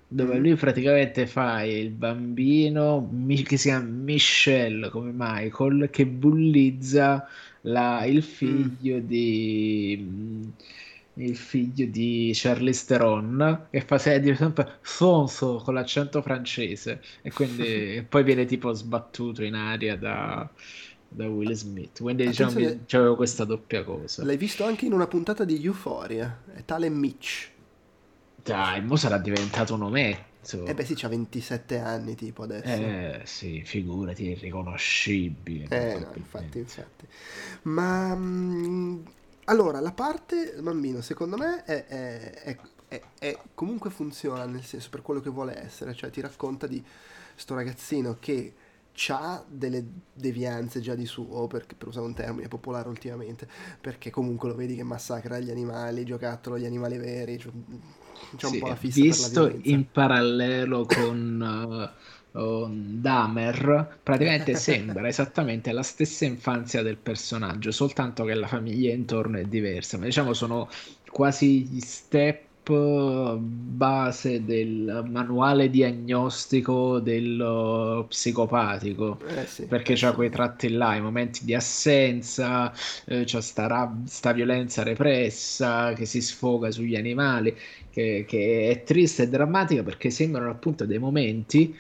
[0.08, 0.40] dove Mm?
[0.40, 3.10] lui praticamente fa il bambino
[3.46, 7.28] che si chiama Michelle come Michael, che bullizza
[7.62, 8.76] la- il Mm.
[8.80, 10.54] figlio di
[11.18, 18.24] il figlio di Charlize Theron che fa sempre sonso con l'accento francese e quindi poi
[18.24, 20.52] viene tipo sbattuto in aria da,
[21.08, 22.02] da Will Smith.
[22.02, 24.28] Quindi diciamo Attenzione, c'avevo questa doppia cosa.
[24.28, 27.54] l'hai visto anche in una puntata di Euphoria, è tale Mitch.
[28.46, 30.66] Dai, mo sarà diventato un ometto.
[30.68, 32.82] Eh beh sì, c'ha 27 anni tipo adesso.
[32.82, 37.08] Eh, sì, figurati, è irriconoscibile, Eh no, infatti, infatti.
[37.64, 39.04] Ma mm,
[39.46, 44.90] allora, la parte bambino, secondo me, è, è- è- è- è- comunque funziona nel senso
[44.90, 46.84] per quello che vuole essere, cioè ti racconta di
[47.36, 48.54] sto ragazzino che
[49.10, 53.48] ha delle devianze già di suo, perché, per usare un termine popolare ultimamente,
[53.82, 57.52] perché comunque lo vedi che massacra gli animali, giocattolo gli animali veri, cioè,
[58.36, 59.64] c'è un Sì, po' la fissa la visto violenza.
[59.64, 61.94] in parallelo con
[62.34, 68.92] uh, um, Dahmer, praticamente sembra esattamente la stessa infanzia del personaggio, soltanto che la famiglia
[68.94, 70.70] intorno è diversa, ma diciamo sono
[71.10, 72.45] quasi gli step
[73.40, 79.20] base del manuale diagnostico dello psicopatico.
[79.28, 80.14] Eh sì, Perché eh c'ha sì.
[80.14, 82.72] quei tratti là, i momenti di assenza,
[83.06, 87.56] eh, c'è sta, rab- sta violenza repressa che si sfoga sugli animali,
[87.90, 91.76] che, che è triste e drammatica perché sembrano appunto dei momenti.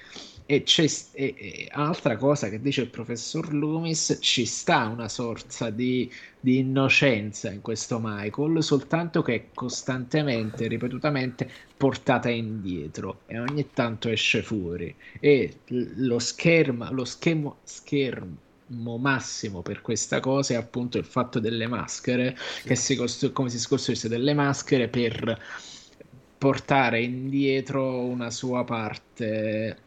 [0.47, 5.71] E c'è e, e altra cosa che dice il professor Loomis, ci sta una sorta
[5.71, 13.71] di, di innocenza in questo Michael, soltanto che è costantemente, ripetutamente portata indietro e ogni
[13.73, 20.99] tanto esce fuori e lo schermo, lo schermo, schermo massimo per questa cosa è appunto
[20.99, 22.67] il fatto delle maschere, Sì.
[22.67, 25.39] che si costru- come si costruisce delle maschere per
[26.37, 29.84] portare indietro una sua parte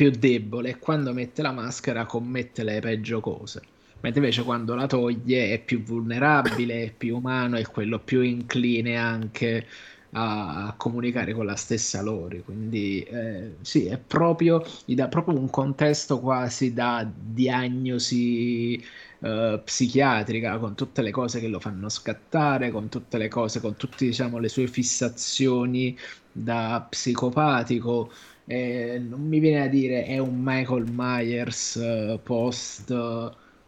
[0.00, 3.60] più debole e quando mette la maschera commette le peggio cose.
[4.00, 8.96] Mentre invece quando la toglie è più vulnerabile, è più umano, è quello più incline
[8.96, 9.66] anche
[10.12, 12.42] a, a comunicare con la stessa Lori.
[12.42, 18.82] Quindi eh, sì, è proprio, gli dà proprio un contesto quasi da diagnosi
[19.20, 23.76] eh, psichiatrica, con tutte le cose che lo fanno scattare, con tutte le cose, con
[23.76, 25.96] tutte diciamo, le sue fissazioni
[26.30, 28.10] da psicopatico.
[28.44, 32.92] Eh, non mi viene a dire è un Michael Myers eh, post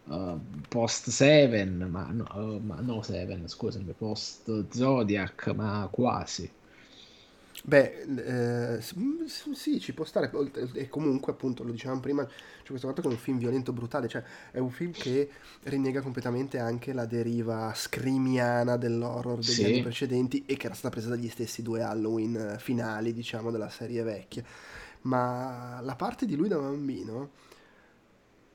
[0.06, 6.50] uh, post Seven, ma no, uh, ma no Seven, scusami, post Zodiac, ma quasi.
[7.64, 8.82] Beh, eh,
[9.52, 10.32] sì, ci può stare,
[10.72, 14.08] e comunque appunto lo dicevamo prima, c'è questo fatto che è un film violento, brutale,
[14.08, 15.30] cioè è un film che
[15.64, 19.64] rinnega completamente anche la deriva scrimiana dell'horror degli sì.
[19.64, 24.02] anni precedenti e che era stata presa dagli stessi due Halloween finali, diciamo, della serie
[24.02, 24.42] vecchia.
[25.02, 27.30] Ma la parte di lui da bambino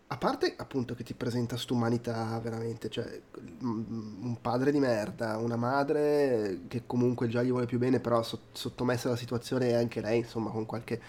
[0.09, 3.21] a parte appunto che ti presenta st'umanità veramente, cioè
[3.59, 9.09] un padre di merda, una madre che comunque già gli vuole più bene, però sottomessa
[9.09, 11.01] alla situazione anche lei, insomma, con qualche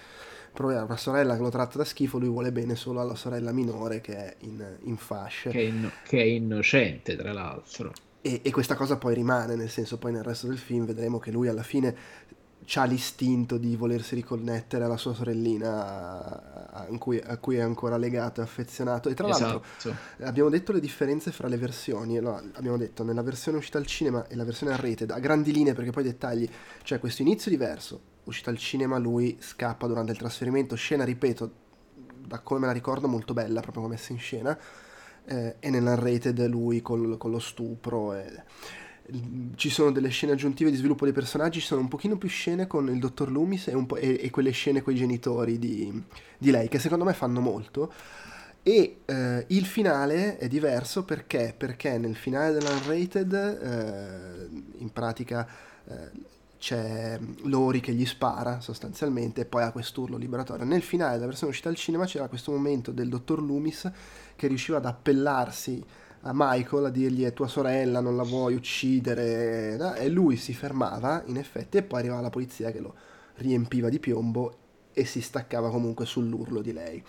[0.52, 4.00] problema, una sorella che lo tratta da schifo, lui vuole bene solo alla sorella minore
[4.00, 5.50] che è in, in fascia.
[5.50, 7.92] Che è, in, che è, innocente, tra l'altro.
[8.20, 11.30] E, e, questa cosa poi rimane, nel senso poi nel resto del film vedremo che
[11.30, 11.96] lui alla fine
[12.74, 18.40] ha l'istinto di volersi riconnettere alla sua sorellina a cui, a cui è ancora legato
[18.40, 19.08] e affezionato.
[19.08, 19.64] E tra esatto.
[19.64, 22.18] l'altro abbiamo detto le differenze fra le versioni.
[22.18, 25.52] Allora, abbiamo detto nella versione uscita al cinema e la versione a rete, a grandi
[25.52, 26.48] linee perché poi dettagli,
[26.82, 31.50] cioè questo inizio diverso, uscita al cinema lui scappa durante il trasferimento, scena, ripeto,
[32.26, 34.58] da come me la ricordo molto bella, proprio come messa in scena,
[35.24, 38.14] eh, e nella rated lui col, con lo stupro.
[38.14, 38.42] E
[39.54, 42.66] ci sono delle scene aggiuntive di sviluppo dei personaggi, ci sono un pochino più scene
[42.66, 46.02] con il dottor Loomis e, e, e quelle scene con i genitori di,
[46.36, 47.92] di, lei, che secondo me fanno molto.
[48.62, 51.54] E eh, il finale è diverso perché?
[51.56, 55.48] Perché nel finale dell'Unrated, eh, in pratica,
[55.86, 60.64] eh, c'è Lori che gli spara sostanzialmente e poi ha quest'urlo liberatorio.
[60.64, 63.90] Nel finale della versione uscita al cinema c'era questo momento del dottor Loomis
[64.36, 65.82] che riusciva ad appellarsi
[66.28, 69.94] a Michael a dirgli è tua sorella, non la vuoi uccidere, no?
[69.94, 72.94] e lui si fermava in effetti e poi arrivava la polizia che lo
[73.36, 74.56] riempiva di piombo
[74.92, 77.02] e si staccava comunque sull'urlo di lei.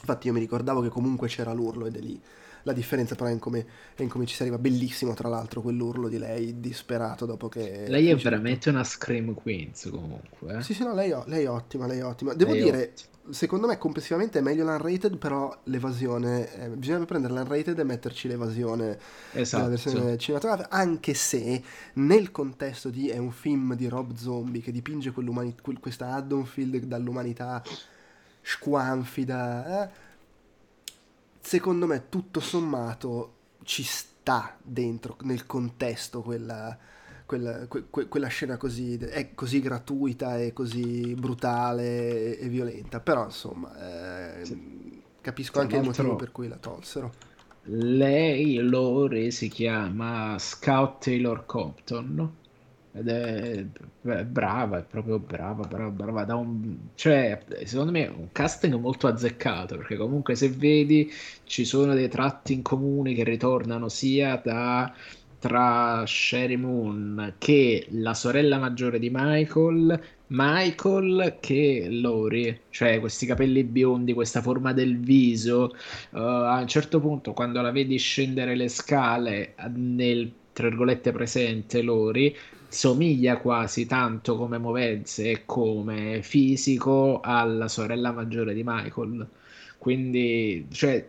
[0.00, 2.20] Infatti io mi ricordavo che comunque c'era l'urlo ed è lì
[2.66, 4.58] la differenza però è in come, è in come ci si arriva.
[4.58, 7.84] Bellissimo tra l'altro quell'urlo di lei disperato dopo che...
[7.86, 10.56] Lei è veramente una Scream Queens comunque.
[10.56, 10.62] Eh?
[10.62, 12.34] Sì, sì, no, lei, lei è ottima, lei è ottima.
[12.34, 12.82] Devo lei dire...
[12.82, 18.28] Ottima secondo me complessivamente è meglio l'unrated, però l'evasione, eh, bisogna prendere l'unrated e metterci
[18.28, 18.96] l'evasione
[19.32, 19.64] esatto.
[19.64, 21.60] nella versione cinematografica, anche se
[21.94, 25.12] nel contesto di è un film di Rob Zombie che dipinge
[25.80, 27.60] questa Haddonfield dall'umanità
[28.42, 30.04] squanfida, eh,
[31.46, 36.76] secondo me tutto sommato ci sta dentro nel contesto quella
[37.24, 43.24] quella, que, quella scena così, è così gratuita e così brutale e, e violenta, però
[43.24, 45.02] insomma eh, sì.
[45.20, 47.12] capisco anche il motivo per cui la tolsero.
[47.64, 52.44] Lei, Lore, si chiama Scout Taylor Compton
[52.96, 56.24] ed è brava, è proprio brava, brava, brava.
[56.24, 61.12] Da un, cioè, secondo me è un casting molto azzeccato perché comunque se vedi
[61.44, 64.92] ci sono dei tratti in comune che ritornano sia da
[65.38, 73.62] tra Sherry Moon che la sorella maggiore di Michael, Michael che Lori, cioè questi capelli
[73.62, 75.74] biondi, questa forma del viso.
[76.10, 81.82] Uh, a un certo punto, quando la vedi scendere le scale nel tra virgolette presente
[81.82, 82.34] Lori,
[82.68, 89.28] somiglia quasi tanto come movenze e come fisico alla sorella maggiore di Michael.
[89.78, 91.08] Quindi, cioè,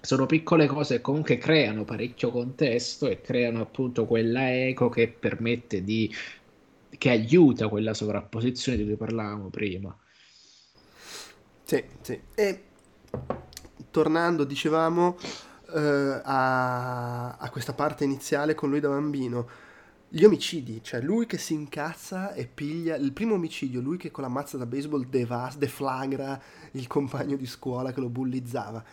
[0.00, 5.84] sono piccole cose che comunque creano parecchio contesto e creano appunto quella eco che permette
[5.84, 6.12] di
[6.98, 9.96] che aiuta quella sovrapposizione di cui parlavamo prima.
[11.64, 12.20] Sì, sì.
[12.34, 12.62] E
[13.90, 15.16] tornando, dicevamo
[15.74, 19.48] eh, a, a questa parte iniziale con lui da bambino,
[20.14, 24.22] gli omicidi, cioè lui che si incazza e piglia il primo omicidio, lui che con
[24.22, 26.38] la mazza da baseball devas, deflagra
[26.72, 28.84] il compagno di scuola che lo bullizzava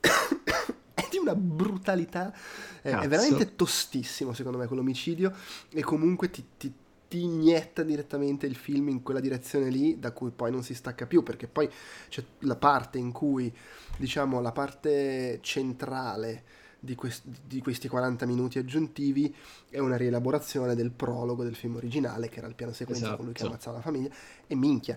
[0.94, 2.34] è di una brutalità.
[2.82, 5.32] È, è, veramente tostissimo, secondo me, quell'omicidio.
[5.70, 6.72] E comunque ti, ti,
[7.08, 11.06] ti, inietta direttamente il film in quella direzione lì, da cui poi non si stacca
[11.06, 11.22] più.
[11.22, 11.70] Perché poi
[12.08, 13.54] c'è la parte in cui,
[13.98, 19.34] diciamo, la parte centrale di, quest- di, questi 40 minuti aggiuntivi
[19.68, 23.16] è una rielaborazione del prologo del film originale, che era il piano sequenza esatto.
[23.16, 23.54] con lui che esatto.
[23.54, 24.08] ammazzava la famiglia.
[24.46, 24.96] E minchia,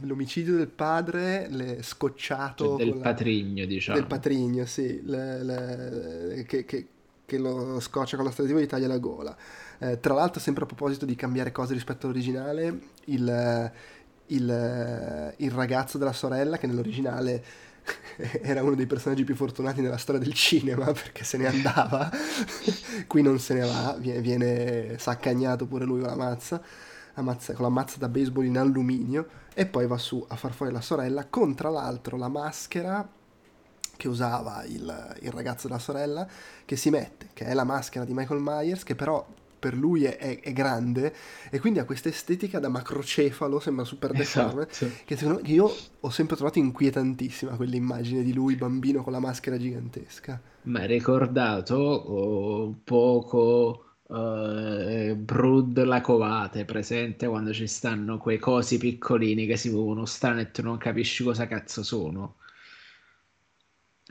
[0.00, 2.76] l'omicidio del padre, le scocciato...
[2.76, 3.96] Cioè del patrigno, diciamo.
[3.96, 6.86] Del patrigno, sì, le, le, che, che,
[7.24, 9.34] che, lo scoccia con la stativa e gli taglia la gola.
[9.78, 13.72] Eh, tra l'altro, sempre a proposito di cambiare cose rispetto all'originale, il,
[14.26, 17.68] il, il ragazzo della sorella, che nell'originale
[18.42, 22.10] era uno dei personaggi più fortunati nella storia del cinema perché se ne andava,
[23.06, 26.62] qui non se ne va, viene, viene saccagnato pure lui con la mazza,
[27.14, 30.72] ammazza, con la mazza da baseball in alluminio e poi va su a far fuori
[30.72, 33.08] la sorella con tra l'altro la maschera
[33.96, 36.26] che usava il, il, ragazzo della sorella,
[36.64, 39.26] che si mette, che è la maschera di Michael Myers, che però
[39.60, 41.14] per lui è, è, è grande
[41.50, 44.92] e quindi ha questa estetica da macrocefalo, sembra super deforme, esatto.
[45.04, 49.20] che secondo me che io ho sempre trovato inquietantissima quell'immagine di lui bambino con la
[49.20, 50.40] maschera gigantesca.
[50.62, 58.78] Ma hai ricordato oh, poco uh, Brood la covate presente quando ci stanno quei cosi
[58.78, 62.36] piccolini che si muovono strano e tu non capisci cosa cazzo sono?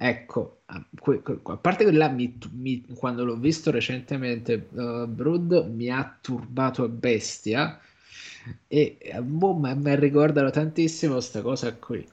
[0.02, 6.18] Ecco, a parte che là mi, mi, quando l'ho visto recentemente, uh, Brood mi ha
[6.22, 7.78] turbato a bestia
[8.68, 12.08] e boh, mi ricordano tantissimo questa cosa qui.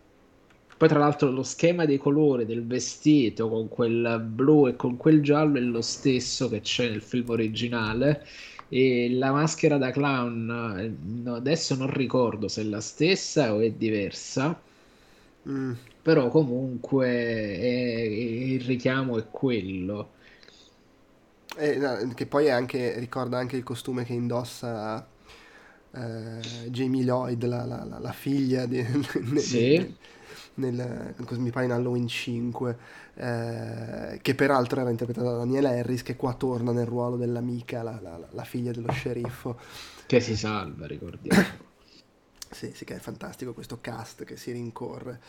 [0.77, 5.23] Poi tra l'altro lo schema dei colori del vestito con quel blu e con quel
[5.23, 8.27] giallo è lo stesso che c'è nel film originale
[8.69, 13.71] e la maschera da clown no, adesso non ricordo se è la stessa o è
[13.71, 14.61] diversa.
[15.49, 15.73] Mm
[16.07, 20.13] però comunque è, il richiamo è quello.
[21.57, 25.05] Eh, no, che poi anche, ricorda anche il costume che indossa
[25.91, 28.87] eh, Jamie Lloyd, la, la, la, la figlia di,
[29.39, 29.97] sì.
[30.55, 32.79] nel, mi pare in Halloween 5,
[33.15, 38.45] eh, che peraltro era interpretata da Daniela Harris, che qua torna nel ruolo dell'amica, la,
[38.45, 39.59] figlia dello sceriffo.
[40.07, 41.43] Che si salva, ricordiamo.
[42.49, 45.21] sì, sì, che è fantastico questo cast che si rincorre.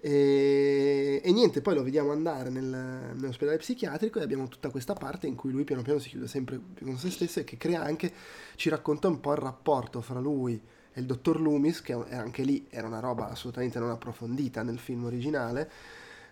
[0.00, 5.26] E, e, niente, poi lo vediamo andare nel, nell'ospedale psichiatrico e abbiamo tutta questa parte
[5.26, 8.12] in cui lui piano piano si chiude sempre con se stesso e che crea anche,
[8.56, 10.60] ci racconta un po' il rapporto fra lui
[10.92, 15.04] e il dottor Loomis, che anche lì era una roba assolutamente non approfondita nel film
[15.04, 15.70] originale,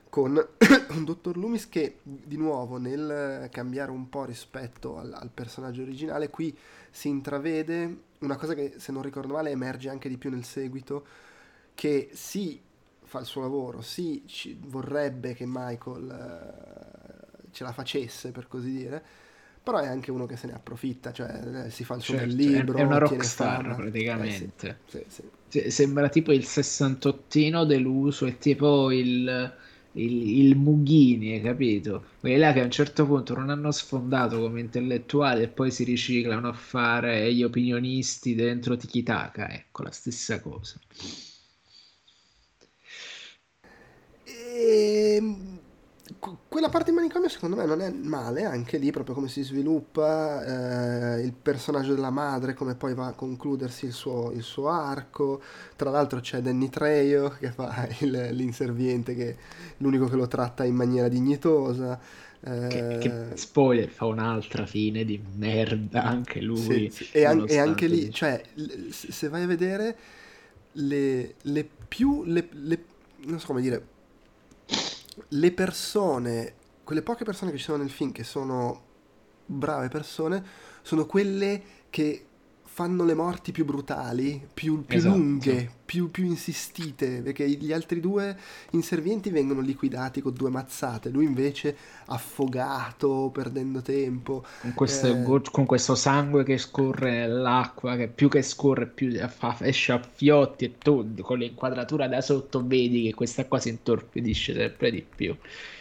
[0.09, 0.35] con
[0.91, 6.31] un dottor Loomis che di nuovo nel cambiare un po' rispetto al, al personaggio originale,
[6.31, 6.57] qui
[6.91, 11.05] si intravede una cosa che se non ricordo male emerge anche di più nel seguito,
[11.75, 12.61] che sì
[13.15, 18.73] fa il suo lavoro, sì, ci, vorrebbe che Michael eh, ce la facesse, per così
[18.73, 19.01] dire,
[19.63, 22.35] però è anche uno che se ne approfitta, cioè eh, si fa il suo certo,
[22.35, 22.77] bel libro.
[22.77, 24.69] È una rockstar praticamente.
[24.69, 25.71] Eh, sì, sì, sì.
[25.71, 29.53] Sembra tipo il sessantottino deluso, è tipo il,
[29.93, 32.07] il, il Mughini, hai capito?
[32.19, 35.85] Quelli là che a un certo punto non hanno sfondato come intellettuali e poi si
[35.85, 40.81] riciclano a fare gli opinionisti dentro Tikitaka, ecco la stessa cosa.
[44.55, 45.59] E ehm,
[46.49, 51.17] quella parte in manicomio secondo me non è male, anche lì proprio come si sviluppa
[51.17, 55.43] eh, il personaggio della madre, come poi va a concludersi il suo, il suo arco.
[55.75, 59.37] Tra l'altro c'è Danny Trejo che fa il, l'inserviente, che è
[59.79, 61.99] l'unico che lo tratta in maniera dignitosa.
[62.41, 66.91] Eh, che, che, spoiler, fa un'altra fine di merda anche lui.
[66.91, 67.09] Sì, sì.
[67.11, 68.41] E, an- e, anche lì, cioè,
[68.91, 69.97] se vai a vedere
[70.73, 72.23] le, le più...
[72.25, 72.85] Le, le,
[73.27, 73.93] non so come dire
[75.29, 76.55] le persone,
[76.85, 78.83] quelle poche persone che ci sono nel film che sono
[79.47, 80.45] brave persone,
[80.83, 82.27] sono quelle che
[82.75, 85.17] fanno le morti più brutali, più, più esatto.
[85.17, 88.37] lunghe, più, più, insistite, perché gli altri due
[88.71, 94.45] inservienti vengono liquidati con due mazzate, lui invece affogato, perdendo tempo.
[94.61, 95.41] Con, queste, eh...
[95.53, 99.17] con questo sangue che scorre nell'acqua, che più che scorre più
[99.61, 104.53] esce a fiotti e tu con l'inquadratura da sotto vedi che questa qua si intorpidisce
[104.53, 105.37] sempre di più.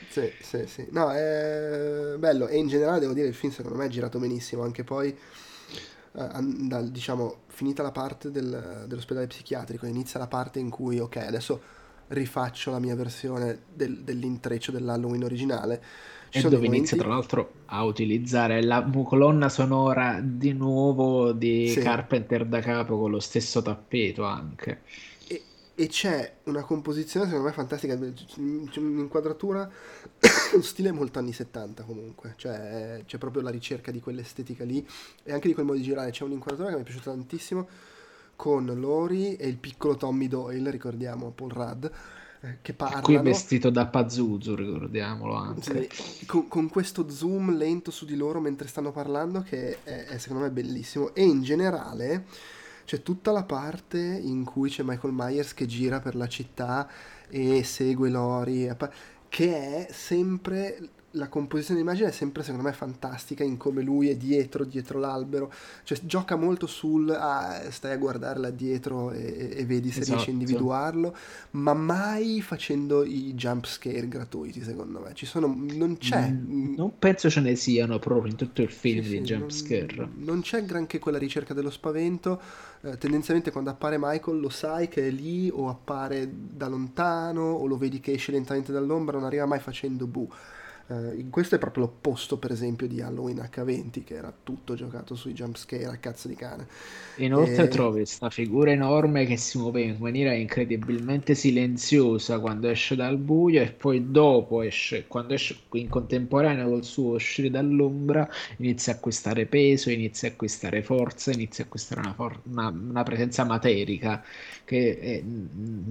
[0.10, 0.86] Sì, sì, sì.
[0.92, 4.62] No, è bello e in generale devo dire il film secondo me è girato benissimo,
[4.62, 5.18] anche poi
[6.16, 11.62] eh, diciamo, finita la parte del, dell'ospedale psichiatrico, inizia la parte in cui, ok, adesso
[12.08, 15.84] rifaccio la mia versione del, dell'intreccio dell'Halloween originale.
[16.30, 16.78] Ci e dove momenti...
[16.78, 21.80] inizia tra l'altro a utilizzare la colonna sonora di nuovo di sì.
[21.80, 24.82] Carpenter da capo con lo stesso tappeto anche
[25.76, 29.70] e c'è una composizione secondo me fantastica, c'è un'inquadratura,
[30.54, 34.86] un stile molto anni 70 comunque, cioè c'è proprio la ricerca di quell'estetica lì
[35.24, 37.68] e anche di quel modo di girare, c'è un'inquadratura che mi è piaciuta tantissimo
[38.36, 41.86] con Lori e il piccolo Tommy Doyle, ricordiamo Paul Rudd,
[42.42, 43.02] eh, che parlano.
[43.02, 45.88] Qui vestito da Pazuzu, ricordiamolo anche.
[45.90, 50.18] Sì, con, con, questo zoom lento su di loro mentre stanno parlando che è, è
[50.18, 52.26] secondo me bellissimo e in generale
[52.86, 56.90] c'è tutta la parte in cui c'è Michael Myers che gira per la città
[57.30, 58.70] e segue Lori,
[59.30, 64.16] che è sempre la composizione d'immagine è sempre secondo me fantastica in come lui è
[64.16, 65.52] dietro, dietro l'albero,
[65.84, 70.14] cioè gioca molto sul ah, stai a guardare là dietro e, e vedi se esatto.
[70.14, 70.32] riesci a esatto.
[70.32, 71.16] individuarlo,
[71.52, 76.30] ma mai facendo i jump scare gratuiti secondo me, ci sono, non c'è...
[76.30, 79.50] Mm, non penso ce ne siano proprio in tutto il film sì, di sì, jump
[79.52, 79.96] scare.
[79.96, 82.42] Non, non c'è granché quella ricerca dello spavento,
[82.82, 87.68] eh, tendenzialmente quando appare Michael lo sai che è lì o appare da lontano o
[87.68, 90.28] lo vedi che esce lentamente dall'ombra, non arriva mai facendo bu.
[90.86, 95.34] Uh, questo è proprio l'opposto, per esempio, di Halloween H20, che era tutto giocato sui
[95.34, 96.68] jumpscare a cazzo di cane.
[97.16, 97.68] Inoltre, e...
[97.68, 103.62] trovi questa figura enorme che si muove in maniera incredibilmente silenziosa quando esce dal buio,
[103.62, 109.46] e poi dopo esce, quando esce in contemporanea col suo uscire dall'ombra, inizia a acquistare
[109.46, 114.24] peso, inizia a acquistare forza, inizia a acquistare una, for- una, una presenza materica
[114.66, 115.24] che, è,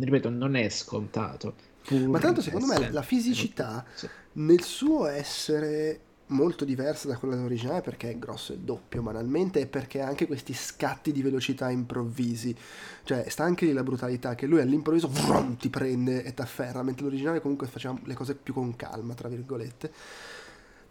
[0.00, 1.54] ripeto, non è scontato.
[1.90, 4.08] Ma tanto secondo me la fisicità sì.
[4.34, 6.00] nel suo essere
[6.32, 10.26] molto diversa da quella originale perché è grosso il doppio banalmente e perché ha anche
[10.26, 12.56] questi scatti di velocità improvvisi.
[13.04, 16.82] Cioè sta anche lì la brutalità che lui all'improvviso vrum, ti prende e ti afferra
[16.82, 19.92] mentre l'originale comunque faceva le cose più con calma tra virgolette.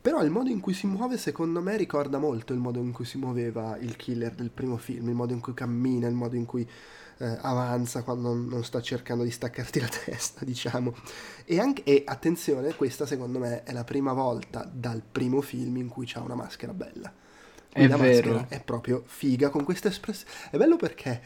[0.01, 3.05] Però il modo in cui si muove secondo me ricorda molto il modo in cui
[3.05, 6.45] si muoveva il killer del primo film il modo in cui cammina il modo in
[6.45, 6.67] cui
[7.21, 10.95] eh, avanza quando non sta cercando di staccarti la testa, diciamo.
[11.45, 15.87] E, anche, e attenzione, questa secondo me è la prima volta dal primo film in
[15.87, 17.13] cui c'ha una maschera bella.
[17.71, 18.33] È la vero.
[18.33, 20.31] maschera è proprio figa con questa espressione.
[20.49, 21.21] È bello perché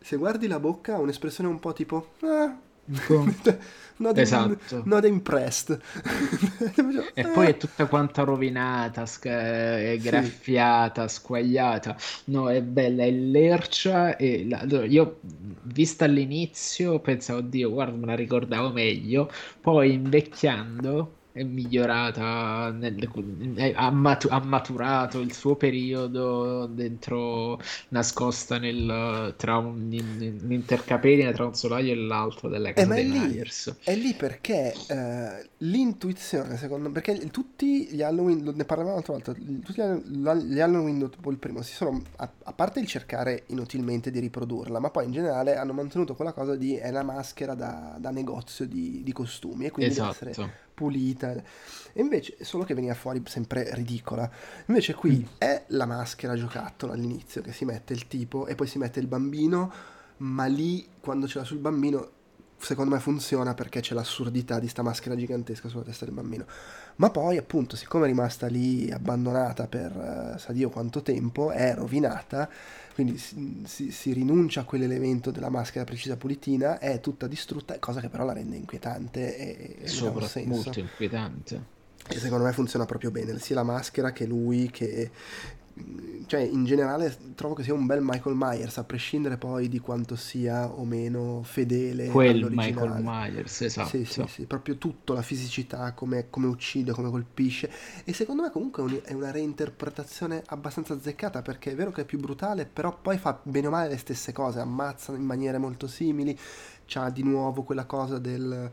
[0.00, 2.12] se guardi la bocca ha un'espressione un po' tipo...
[2.20, 2.56] Ah,
[3.98, 4.82] not, esatto.
[4.84, 5.78] not impressed.
[7.14, 11.14] e poi è tutta quanta rovinata, è graffiata, sì.
[11.16, 11.96] squagliata.
[12.26, 14.16] No, è bella, è lercia.
[14.16, 15.20] E la, io,
[15.62, 19.30] vista all'inizio, pensavo, oddio, guarda, me la ricordavo meglio.
[19.60, 29.34] Poi invecchiando è migliorata, nel, ha, matu- ha, maturato il suo periodo dentro, nascosta nel,
[29.36, 33.76] tra un, in, un'intercapedine tra un solaio e l'altro della casa eh, dei Myers.
[33.84, 39.32] È lì perché eh, l'intuizione, secondo me, perché tutti gli Halloween, ne parlavamo l'altra volta,
[39.32, 44.18] tutti gli Halloween dopo il primo si sono, a, a, parte il cercare inutilmente di
[44.18, 48.10] riprodurla, ma poi in generale hanno mantenuto quella cosa di è la maschera da, da
[48.10, 50.16] negozio di, di, costumi e quindi esatto.
[50.18, 51.32] deve essere pulita.
[51.32, 54.28] E invece, solo che veniva fuori sempre ridicola.
[54.66, 55.36] Invece qui mm.
[55.36, 59.06] è la maschera giocattolo all'inizio che si mette il tipo e poi si mette il
[59.06, 59.70] bambino,
[60.18, 62.18] ma lì quando ce l'ha sul bambino
[62.60, 66.44] secondo me funziona perché c'è l'assurdità di sta maschera gigantesca sulla testa del bambino.
[66.96, 71.74] Ma poi, appunto, siccome è rimasta lì abbandonata per uh, sa Dio quanto tempo, è
[71.74, 72.48] rovinata,
[72.94, 78.00] quindi si, si, si, rinuncia a quell'elemento della maschera precisa pulitina, è tutta distrutta, cosa
[78.00, 81.78] che però la rende inquietante e, e sopra molto inquietante.
[82.06, 85.10] E secondo me funziona proprio bene, sia la maschera che lui che,
[86.30, 90.14] cioè in generale trovo che sia un bel Michael Myers a prescindere poi di quanto
[90.14, 93.88] sia o meno fedele quel Michael Myers esatto.
[93.88, 97.68] Sì, sì, sì, proprio tutto la fisicità come, come uccide come colpisce.
[98.04, 102.20] E secondo me comunque è una reinterpretazione abbastanza azzeccata perché è vero che è più
[102.20, 106.38] brutale però poi fa bene o male le stesse cose ammazza in maniere molto simili
[106.86, 108.70] c'ha di nuovo quella cosa del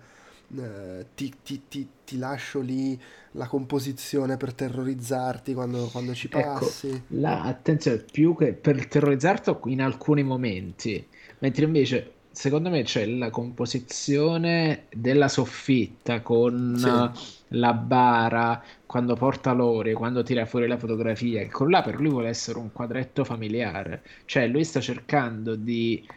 [0.55, 2.99] eh, ti, ti, ti, ti, lascio lì
[3.31, 6.87] la composizione per terrorizzarti quando, quando ci ecco, passi.
[6.87, 11.05] Ecco, la, attenzione, più che per terrorizzarti in alcuni momenti,
[11.39, 17.31] mentre invece secondo me c'è la composizione della soffitta con sì.
[17.57, 22.29] la bara quando porta l'ore, quando tira fuori la fotografia, con là per lui vuole
[22.29, 26.07] essere un quadretto familiare, cioè lui sta cercando di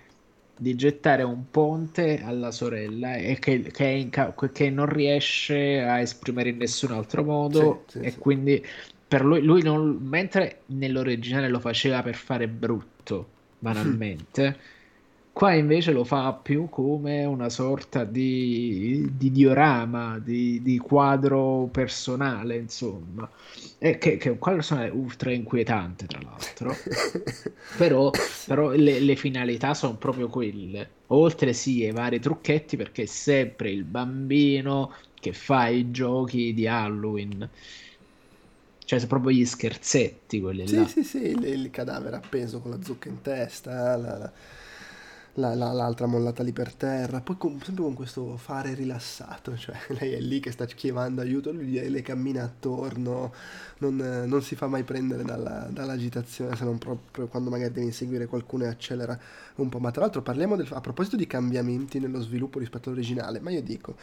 [0.61, 6.50] di gettare un ponte alla sorella e che, che, ca- che, non riesce a esprimere
[6.50, 8.18] in nessun altro modo sì, sì, e sì.
[8.18, 8.66] quindi
[9.08, 14.58] per lui, lui non, mentre nell'originale lo faceva per fare brutto banalmente
[15.41, 22.57] Qua invece lo fa più come una sorta di, di diorama, di, di, quadro personale,
[22.57, 23.26] insomma.
[23.78, 26.76] E che, che è un quadro personale ultra inquietante, tra l'altro.
[27.78, 28.11] però,
[28.45, 30.91] però le, le, finalità sono proprio quelle.
[31.07, 36.66] Oltre sì ai vari trucchetti, perché è sempre il bambino che fa i giochi di
[36.66, 37.49] Halloween.
[38.84, 40.86] Cioè, sono proprio gli scherzetti quelli sì, là.
[40.86, 44.18] Sì, sì, sì, il, il cadavere appeso con la zucca in testa, la...
[44.18, 44.59] la
[45.35, 49.76] la, la, l'altra mollata lì per terra, poi con, sempre con questo fare rilassato, cioè
[49.99, 53.33] lei è lì che sta chiamando aiuto, lui le cammina attorno,
[53.78, 58.26] non, non si fa mai prendere dalla, dall'agitazione, se non proprio quando magari deve inseguire
[58.26, 59.18] qualcuno e accelera
[59.57, 59.78] un po'.
[59.78, 63.62] Ma tra l'altro parliamo del, a proposito di cambiamenti nello sviluppo rispetto all'originale, ma io
[63.62, 63.97] dico,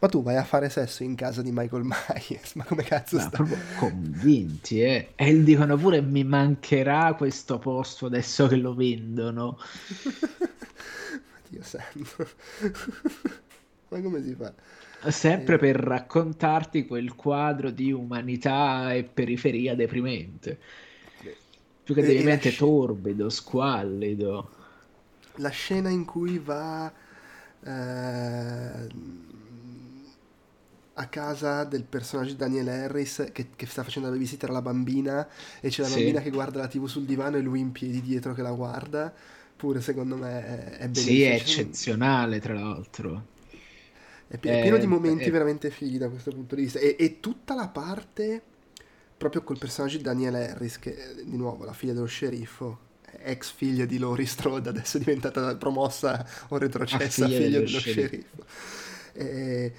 [0.00, 3.20] ma tu vai a fare sesso in casa di Michael Myers, ma come cazzo Ma
[3.20, 3.42] sta?
[3.74, 5.12] convinti, eh.
[5.16, 9.58] E dicono pure mi mancherà questo posto adesso che lo vendono.
[11.54, 12.28] Dio santo.
[13.88, 14.52] ma come si fa?
[15.08, 20.58] Sempre Eh, per raccontarti quel quadro di umanità e periferia deprimente.
[21.84, 24.50] Più che e- deprimente, sc- torbido, squallido.
[25.36, 26.92] la scena in cui va
[27.62, 28.88] eh,
[30.96, 35.26] a casa del personaggio di Daniel Harris che, che sta facendo la babysitter alla bambina
[35.60, 38.00] e c'è la bambina Sì, che guarda la TV sul divano e lui in piedi
[38.00, 39.12] dietro che la guarda.
[39.64, 41.34] Pure secondo me è, è sì, è bellissimo.
[41.34, 43.26] Eccezionale, tra l'altro.
[44.26, 46.78] È, pi- è pieno di È, momenti è- veramente fighi da questo punto di vista.
[46.78, 48.42] E, e tutta la parte
[49.16, 52.78] proprio col personaggio di Daniel Harris, che eh, di nuovo la figlia dello sceriffo,
[53.20, 57.80] ex figlia di Laurie Strode, adesso è diventata promossa o retrocessa figlia figlia dello dello
[57.80, 58.16] sceriffo.
[58.18, 58.44] sceriffo.
[59.12, 59.72] E,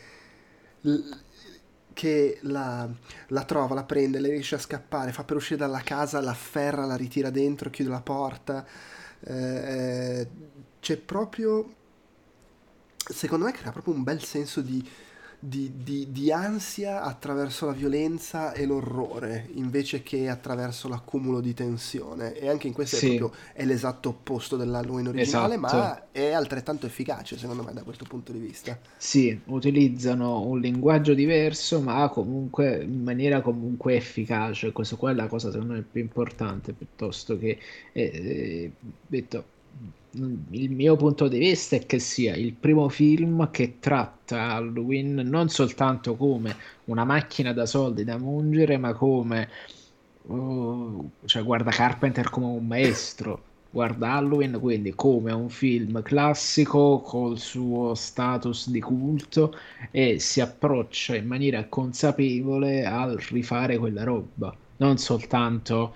[0.81, 1.17] l-
[1.93, 2.89] che la,
[3.29, 6.85] la trova, la prende, lei riesce a scappare, fa per uscire dalla casa, la afferra,
[6.85, 8.65] la ritira dentro, chiude la porta.
[9.27, 10.27] Eh,
[10.79, 11.73] c'è proprio
[12.97, 14.87] secondo me crea proprio un bel senso di,
[15.39, 22.33] di- di- di ansia attraverso la violenza e l'orrore, invece che attraverso l'accumulo di tensione.
[22.33, 25.57] E anche in questo è Sì, proprio è l'esatto opposto dell'Halloween originale, esatto.
[25.57, 28.77] ma è altrettanto efficace, secondo me, da questo punto di vista.
[28.97, 34.71] Sì, utilizzano un linguaggio diverso, ma comunque in maniera comunque efficace.
[34.71, 37.59] Questo qua è la cosa secondo me più importante, piuttosto che
[37.93, 38.71] eh, eh,
[39.05, 39.45] detto,
[40.51, 45.49] il mio punto di vista è che sia il primo film che tratta Halloween non
[45.49, 46.55] soltanto come
[46.85, 49.49] una macchina da soldi da mungere, ma come
[50.27, 57.37] Oh, cioè guarda Carpenter come un maestro, guarda Halloween quindi come un film classico col
[57.37, 59.53] suo status di culto
[59.91, 65.95] e si approccia in maniera consapevole al rifare quella roba, non soltanto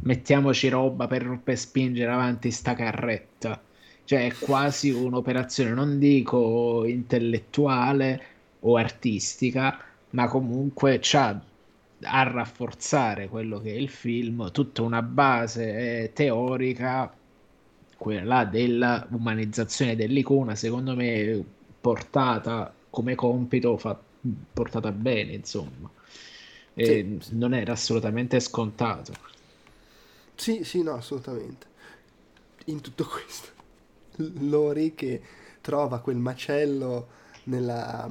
[0.00, 3.62] mettiamoci roba per, per spingere avanti sta carretta,
[4.04, 8.22] cioè è quasi un'operazione, non dico intellettuale
[8.60, 9.78] o artistica,
[10.10, 11.40] ma comunque c'ha
[12.02, 17.12] a rafforzare quello che è il film, tutta una base eh, teorica,
[17.96, 21.44] quella della umanizzazione dell'icona, secondo me
[21.80, 24.00] portata come compito, fa-
[24.52, 25.90] portata bene, insomma.
[26.80, 29.12] Sì, non era assolutamente scontato.
[30.36, 31.66] Sì, sì, no, assolutamente.
[32.66, 33.48] In tutto questo,
[34.40, 35.22] Lori che
[35.60, 37.08] trova quel macello
[37.44, 38.08] nella,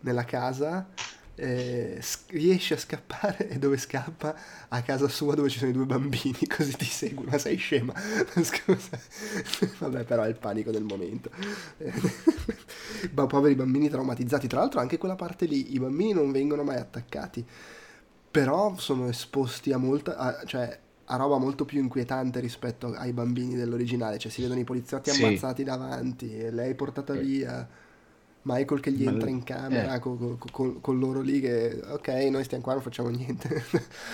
[0.00, 0.88] nella casa,
[1.36, 4.36] eh, riesce a scappare e dove scappa?
[4.68, 7.30] A casa sua dove ci sono i due bambini, così ti seguono.
[7.30, 7.94] Ma sei scema?
[8.42, 8.98] Scusa.
[9.78, 11.30] Vabbè, però è il panico del momento.
[13.14, 14.46] Ma poveri bambini traumatizzati.
[14.46, 17.44] Tra l'altro anche quella parte lì, i bambini non vengono mai attaccati,
[18.30, 23.54] però sono esposti a molta, a- cioè a roba molto più inquietante rispetto ai bambini
[23.54, 24.18] dell'originale.
[24.18, 27.68] Cioè si vedono i poliziotti Sì, ammazzati davanti, e lei portata eh, via.
[28.42, 31.40] Michael che gli ma entra l- in eh, camera co- co- co- con, loro lì
[31.40, 33.64] che ok, noi stiamo qua, non facciamo niente.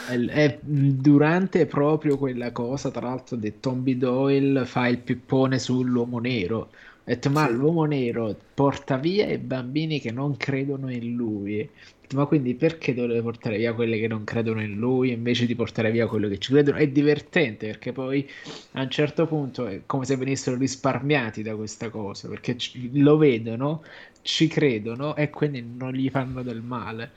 [0.03, 6.19] È- è durante proprio quella cosa, tra l'altro, di Tommy Doyle fa il pippone sull'uomo
[6.19, 6.73] nero.
[7.05, 11.71] Detto, ma Sì, l'uomo nero porta via i bambini che non credono in lui.
[12.15, 15.91] Ma quindi perché dovrebbe portare via quelli che non credono in lui invece di portare
[15.93, 16.77] via quelli che ci credono?
[16.79, 18.29] È divertente perché poi
[18.73, 22.57] a un certo punto è come se venissero risparmiati da questa cosa, perché
[22.95, 23.83] lo vedono,
[24.23, 27.13] ci credono e quindi non gli fanno del male.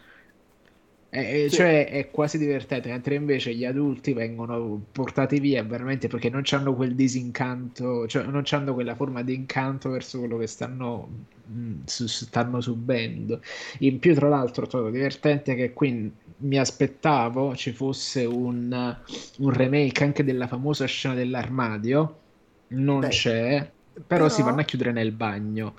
[1.15, 6.07] Eh, eh, sì, cioè è quasi divertente, mentre invece gli adulti vengono portati via veramente
[6.07, 10.47] perché non hanno quel disincanto, cioè non hanno quella forma di incanto verso quello che
[10.47, 13.41] stanno, mm, stanno subendo.
[13.79, 18.97] In più, tra l'altro, trovo divertente che qui mi aspettavo ci fosse un,
[19.37, 22.21] un remake anche della famosa scena dell'armadio,
[22.69, 23.71] non beh, c'è,
[24.07, 25.75] però si vanno a però chiudere nel bagno.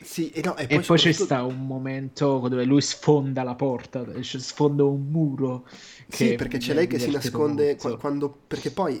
[0.00, 3.42] Sì, e no, e E poi poi c'è soprattutto sta un momento dove lui sfonda
[3.42, 5.66] la porta, cioè sfonda un muro
[6.08, 8.30] Sì, perché c'è lei che si nasconde quando...
[8.46, 9.00] perché poi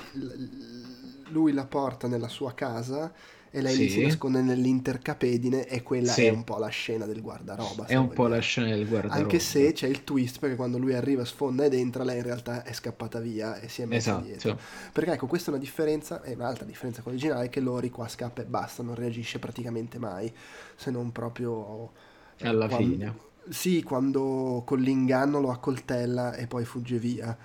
[1.30, 3.12] lui la porta nella sua casa
[3.50, 3.88] e lei sì.
[3.88, 6.26] si nasconde nell'intercapedine e quella sì.
[6.26, 7.86] è un po' la scena del guardaroba.
[7.86, 9.20] È un po' la scena del guardaroba.
[9.20, 12.62] Anche se c'è il twist perché quando lui arriva, sfonda ed entra, lei in realtà
[12.62, 14.24] è scappata via e si è messa esatto.
[14.26, 14.58] dietro.
[14.92, 18.42] Perché ecco, questa è una differenza, è un'altra differenza con l'originale, che Lori qua scappa
[18.42, 20.32] e basta, non reagisce praticamente mai,
[20.76, 21.92] se non proprio...
[22.40, 23.16] Alla quando, fine.
[23.48, 27.36] Sì, quando con l'inganno lo accoltella e poi fugge via.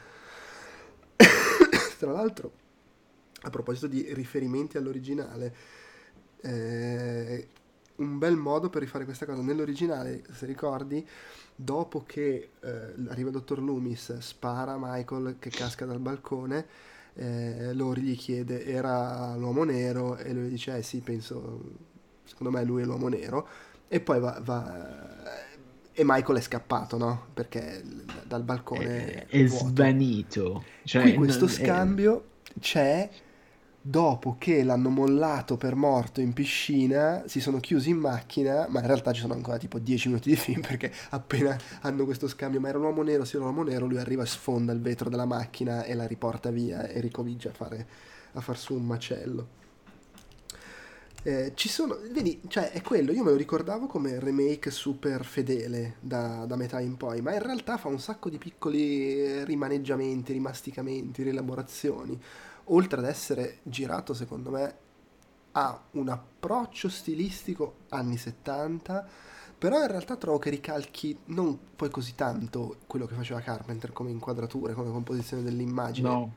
[1.97, 2.51] Tra l'altro,
[3.41, 5.56] a proposito di riferimenti all'originale,
[6.43, 7.47] eh,
[7.95, 9.41] un bel modo per rifare questa cosa.
[9.41, 11.05] Nell'originale, se ricordi,
[11.55, 16.65] dopo che eh, arriva il dottor Loomis, spara Michael che casca dal balcone,
[17.15, 21.61] eh, Lori gli chiede era l'uomo nero e lui dice eh sì, penso,
[22.23, 23.47] secondo me lui è l'uomo nero
[23.87, 25.21] e poi va, va
[25.95, 27.27] e Michael è scappato, no?
[27.33, 27.83] Perché
[28.25, 30.63] dal balcone è, è svanito.
[30.83, 32.59] Cioè, Qui questo scambio è...
[32.59, 33.09] c'è
[33.86, 38.88] dopo che l'hanno mollato per morto in piscina, si sono chiusi in macchina, ma in
[38.88, 42.69] realtà ci sono ancora tipo 10 minuti di film perché appena hanno questo scambio, ma
[42.69, 45.25] era un uomo nero, sì era un uomo nero, lui arriva, sfonda il vetro della
[45.25, 47.88] macchina e la riporta via e ricomincia a fare,
[48.31, 49.61] a far su un macello.
[51.25, 55.95] Eh, ci sono, vedi, cioè è quello, io me lo ricordavo come remake super fedele
[55.99, 61.23] da, da, metà in poi, ma in realtà fa un sacco di piccoli rimaneggiamenti, rimasticamenti,
[61.23, 62.19] rielaborazioni
[62.66, 64.76] oltre ad essere girato secondo me
[65.53, 69.07] ha un approccio stilistico anni 70
[69.64, 74.11] però in realtà trovo che ricalchi non poi così tanto quello che faceva Carpenter come
[74.11, 76.09] inquadrature, come composizione dell'immagine.
[76.09, 76.36] No,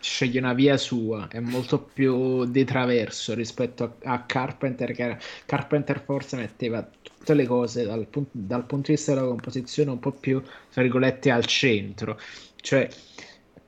[0.00, 6.02] sceglie una via sua, è molto più di traverso rispetto a, a Carpenter, che Carpenter
[6.02, 10.40] forse metteva tutte le cose dal, dal punto di vista della composizione un po' più,
[10.70, 12.18] tra virgolette, al centro.
[12.56, 12.88] Cioè,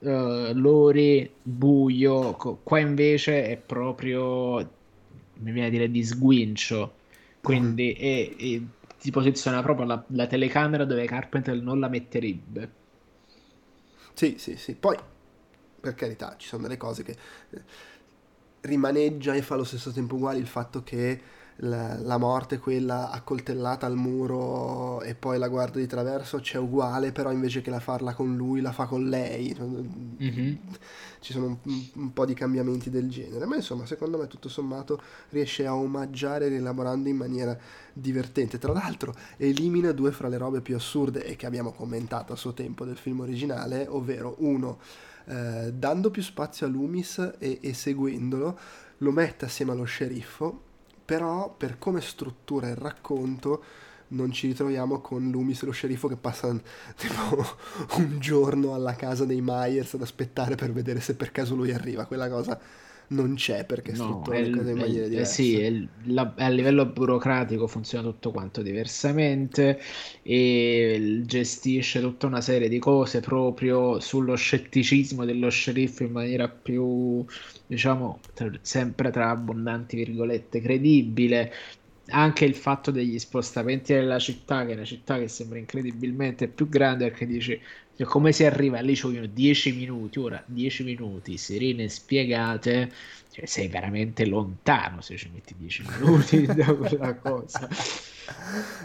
[0.01, 4.57] uh, Lori, buio, qua invece è proprio,
[5.35, 6.95] mi viene a dire, di sguincio,
[7.41, 8.03] quindi mm.
[8.03, 8.61] è, è,
[8.97, 12.73] si posiziona proprio la, la, telecamera dove Carpenter non la metterebbe.
[14.15, 14.97] Sì, sì, sì, poi
[15.81, 17.17] per carità ci sono delle cose che
[17.51, 17.63] eh,
[18.63, 21.21] rimaneggia e fa allo stesso tempo uguale il fatto che
[21.61, 27.11] la, la, morte, quella accoltellata al muro e poi la guarda di traverso, c'è uguale,
[27.11, 29.57] però invece che la farla con lui, la fa con lei.
[29.59, 30.55] Mm-hmm.
[31.21, 35.01] Ci sono un, un, po' di cambiamenti del genere, ma insomma, secondo me, tutto sommato,
[35.31, 37.59] riesce a omaggiare rielaborando in maniera
[37.93, 38.59] divertente.
[38.59, 42.53] Tra l'altro, elimina due fra le robe più assurde e che abbiamo commentato a suo
[42.53, 44.79] tempo del film originale, ovvero uno.
[45.25, 48.59] Eh, dando più spazio a Loomis e, e seguendolo,
[48.99, 50.67] lo mette assieme allo sceriffo
[51.09, 53.65] però per come struttura il racconto
[54.09, 56.61] non ci ritroviamo con Loomis lo sceriffo che passano
[56.97, 57.47] tipo
[57.97, 62.05] un giorno alla casa dei Myers ad aspettare per vedere se per caso lui arriva.
[62.05, 62.61] Quella cosa
[63.09, 65.43] non c'è perché no, struttura le cose in maniera diversa.
[65.43, 65.71] Sì, è,
[66.05, 69.81] la, a livello burocratico funziona tutto quanto diversamente
[70.23, 77.25] e gestisce tutta una serie di cose proprio sullo scetticismo dello sceriffo in maniera più,
[77.67, 81.53] diciamo, tra, sempre tra abbondanti virgolette, credibile.
[82.11, 86.69] Anche il fatto degli spostamenti della città, che è una città che sembra incredibilmente più
[86.69, 87.61] grande, perché dici
[88.05, 88.95] come si arriva lì?
[88.95, 92.93] Ci vogliono 10 minuti, ora 10 minuti serene spiegate.
[93.31, 97.69] Cioè, sei veramente lontano se ci metti 10 minuti da quella cosa.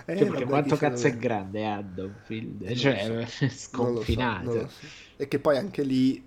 [0.05, 2.74] Eh, cioè, perché quanto cazzo è grande Haddonfield?
[2.74, 3.49] Cioè, so.
[3.53, 4.51] sconfinato.
[4.51, 4.86] So, so.
[5.16, 6.24] E che poi anche lì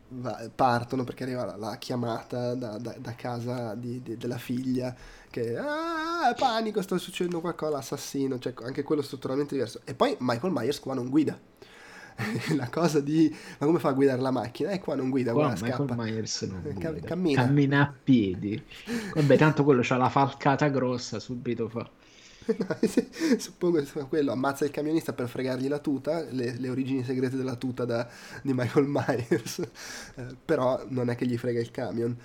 [0.54, 4.94] partono perché arriva la, la chiamata da, da, da casa di, di, della figlia
[5.28, 9.80] che ah, panico, sta succedendo qualcosa, l'assassino, cioè anche quello strutturalmente diverso.
[9.84, 11.36] E poi Michael Myers qua non guida
[12.56, 14.70] la cosa di ma come fa a guidare la macchina?
[14.70, 15.94] E eh, qua non guida, qua guarda, scappa.
[15.94, 16.92] Myers non guida.
[17.00, 17.42] cammina.
[17.42, 18.62] cammina a piedi.
[19.14, 21.88] Vabbè, tanto quello c'ha la falcata grossa, subito fa.
[23.38, 27.36] Suppongo che sia quello, ammazza il camionista per fregargli la tuta, le, le origini segrete
[27.36, 28.08] della tuta da,
[28.42, 29.58] di Michael Myers,
[30.14, 32.16] eh, però non è che gli frega il camion.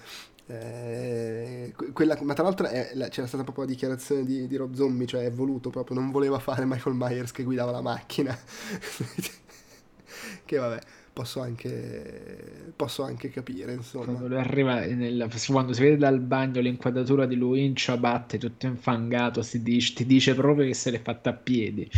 [0.45, 5.07] Eh, quella, ma tra l'altro è, c'era stata proprio la dichiarazione di, di Rob Zombie,
[5.07, 8.37] cioè è voluto proprio, non voleva fare Michael Myers che guidava la macchina
[10.51, 10.79] che vabbè,
[11.13, 14.11] posso anche, posso anche capire, insomma.
[14.11, 19.41] Quando, arriva nel, quando si vede dal bagno l'inquadratura di lui in ciabatte, tutto infangato,
[19.43, 21.89] si dice, ti dice proprio che se l'è fatta a piedi.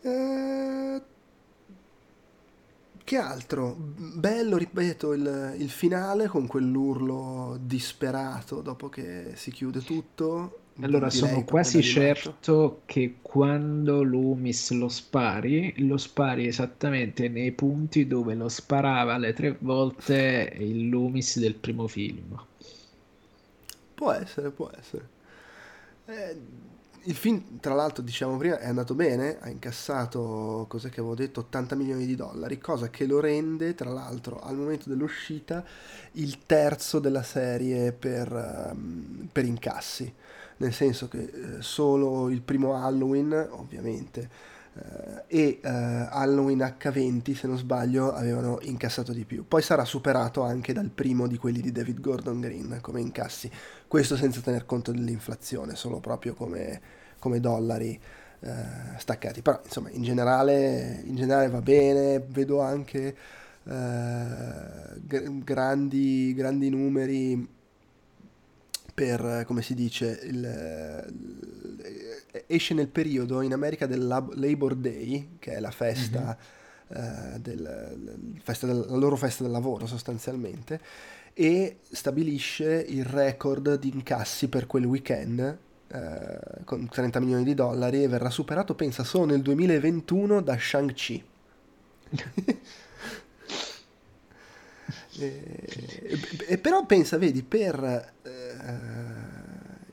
[0.00, 1.02] Eh,
[3.04, 3.76] che altro?
[3.76, 11.44] Bello, ripeto, il, il finale con quell'urlo disperato dopo che si chiude tutto Allora, sono
[11.44, 19.16] quasi certo che quando Loomis lo spari, lo spari esattamente nei punti dove lo sparava
[19.18, 22.38] le tre volte il Loomis del primo film.
[23.94, 25.08] Può essere, può essere.
[26.06, 26.36] Eh,
[27.04, 31.40] il film, tra l'altro, diciamo prima, è andato bene, ha incassato, cos'è che avevo detto,
[31.40, 35.64] 80 milioni di dollari, cosa che lo rende, tra l'altro, al momento dell'uscita,
[36.12, 40.12] il terzo della serie per, ehm, per incassi.
[40.58, 44.28] Nel senso che eh, solo il primo Halloween, ovviamente,
[44.74, 49.46] eh, e eh, Halloween H20, se non sbaglio, avevano incassato di più.
[49.46, 53.50] Poi sarà superato anche dal primo di quelli di David Gordon Green come incassi.
[53.86, 56.80] Questo senza tener conto dell'inflazione, solo proprio come,
[57.18, 57.98] come dollari
[58.40, 58.52] eh,
[58.98, 59.42] staccati.
[59.42, 62.24] Però, insomma, in generale, in generale va bene.
[62.28, 63.16] Vedo anche
[63.64, 67.54] eh, gr- grandi, grandi numeri
[68.96, 70.36] per, come si dice, il,
[71.08, 76.36] il- esce nel periodo in America del Lab- Labor Day, che è la festa,
[76.88, 77.96] eh, del,
[78.34, 80.80] il festa del- la loro festa del lavoro sostanzialmente,
[81.34, 85.58] e stabilisce il record di incassi per quel weekend.
[85.88, 91.24] eh, con 30 milioni di dollari e verrà superato, pensa, solo nel 2021 da Shang-Chi.
[95.18, 95.42] E,
[96.02, 96.18] e-
[96.48, 97.82] e però pensa, vedi, per
[98.22, 98.30] eh,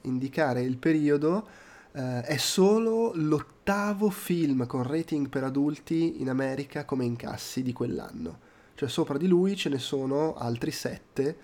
[0.01, 1.47] indicare il periodo
[1.93, 8.51] eh, è solo l'ottavo film con rating per adulti in America come incassi di quell'anno.
[8.76, 11.38] Cioè sopra di lui ce ne sono altri sette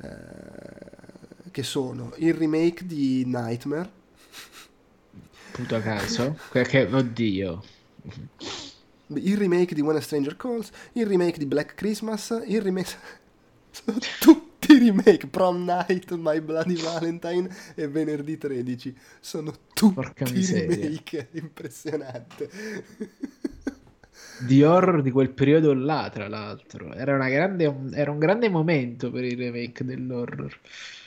[0.00, 3.98] eh, che sono il remake di Nightmare,
[5.52, 6.38] Puto caso.
[6.52, 7.62] Perché, oddio.
[9.08, 13.18] il remake di When a Stranger Calls, il remake di Black Christmas, il remake...
[13.70, 14.49] Sono tutti
[14.80, 18.96] remake, Prom Night, My Bloody Valentine e Venerdì 13.
[19.20, 19.52] Sono
[19.92, 20.90] Porca tutti miseria.
[20.90, 22.48] remake, impressionante.
[24.36, 26.92] Di horror di quel periodo là, tra l'altro.
[26.94, 30.58] Era, una grande, era un grande momento per il remake dell'horror.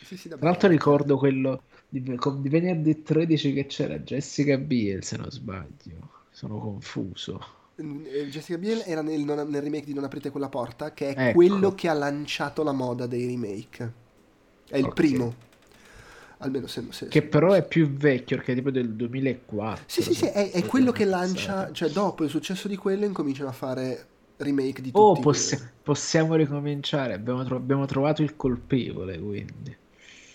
[0.02, 5.18] Sì, sì, Tra l'altro ricordo quello di, di venerdì 13 che c'era Jessica Biel, se
[5.18, 6.26] non sbaglio.
[6.30, 7.40] Sono confuso.
[7.76, 11.28] Eh, Jessica Biel era nel, non- nel remake di Non aprite quella porta, che è
[11.30, 11.34] Ecco.
[11.36, 13.94] quello che ha lanciato la moda dei remake.
[14.70, 14.94] È il Ok.
[14.94, 15.34] primo.
[16.40, 16.84] Almeno se...
[16.90, 19.86] se- Che però è più vecchio, perché è tipo del 2004.
[19.88, 23.50] Sì, sì, sì, è, è quello che lancia, cioè dopo il successo di quello incominciano
[23.50, 24.08] a fare
[24.38, 27.14] remake di tutti Oh, possi- possiamo ricominciare.
[27.14, 29.78] Abbiamo, tro- abbiamo trovato il colpevole, quindi.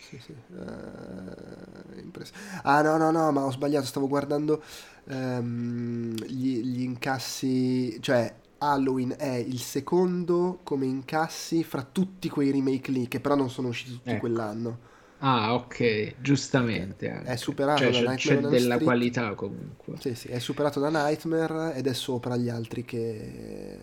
[0.08, 0.32] Sì, sì.
[0.32, 2.32] eh, impress-
[2.62, 4.62] ah, no, no, no, ma ho sbagliato, stavo guardando
[5.08, 12.90] ehm, gli, gli incassi, cioè Halloween è il secondo come incassi fra tutti quei remake
[12.90, 14.16] lì, che però non sono usciti tutti Ecco.
[14.16, 14.78] quell'anno.
[15.20, 17.30] Ah, ok, giustamente anche.
[17.30, 18.80] È superato Cioè, da c'è, Nightmare c'è della Street.
[18.80, 20.00] qualità comunque.
[20.00, 23.78] Sì, sì, è superato da Nightmare ed è sopra gli altri che,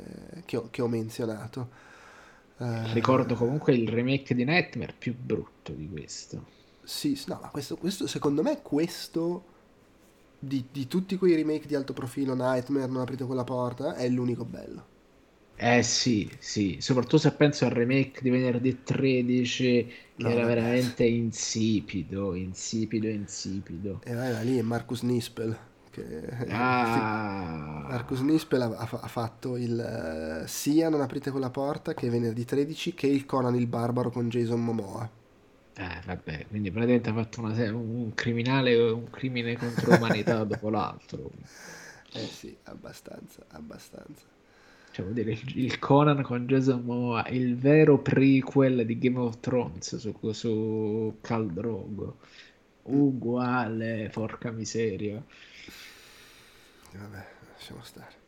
[0.45, 1.69] che ho, che ho menzionato.
[2.59, 6.47] Eh, Ricordo comunque il remake di Nightmare più brutto di questo.
[6.83, 9.43] Sì, no, ma questo, questo secondo me questo
[10.39, 14.45] di, di tutti quei remake di alto profilo, Nightmare, Non aprite quella porta, è l'unico
[14.45, 14.87] bello.
[15.57, 20.45] Eh sì, sì, soprattutto se penso al remake di venerdì 13 che No, era vabbè.
[20.45, 24.01] veramente insipido, insipido, insipido.
[24.09, 25.57] E vai, vai lì è Marcus Nispel.
[25.95, 26.03] Che,
[26.49, 29.79] Ah, Marcus Nispel ha, ha- fatto il,
[30.43, 34.29] eh, sia Non aprite quella porta che venerdì 13 che il Conan il Barbaro con
[34.29, 35.09] Jason Momoa.
[35.77, 41.31] eh, vabbè, quindi praticamente ha fatto una un criminale, un crimine contro l'umanità dopo l'altro.
[42.13, 44.25] Eh sì, abbastanza, abbastanza.
[44.91, 49.97] Cioè, vuol dire, il, Conan con Jason Momoa, il vero prequel di Game of Thrones
[49.97, 52.19] su, su Khal Drogo.
[52.87, 55.23] Uguale, porca miseria.
[56.93, 58.23] Vabbè, lasciamo stare.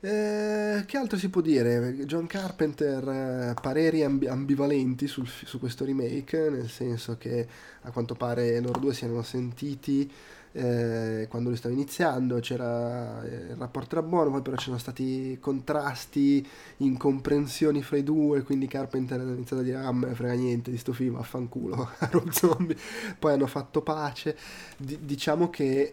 [0.00, 1.96] Eh, che altro si può dire?
[2.04, 7.48] John Carpenter, eh, pareri ambi- ambivalenti sul su questo remake, nel senso che
[7.82, 10.08] a quanto pare loro due si erano sentiti
[10.52, 15.38] eh, quando lui stava iniziando, c'era eh, il rapporto era buono, poi però c'erano stati
[15.40, 16.46] contrasti,
[16.78, 20.78] incomprensioni fra i due, quindi Carpenter ha iniziato a dire ah, me frega niente di
[20.78, 22.76] sto film, affanculo, Rob Zombie,
[23.18, 24.36] poi hanno fatto pace,
[24.76, 25.92] Di- diciamo che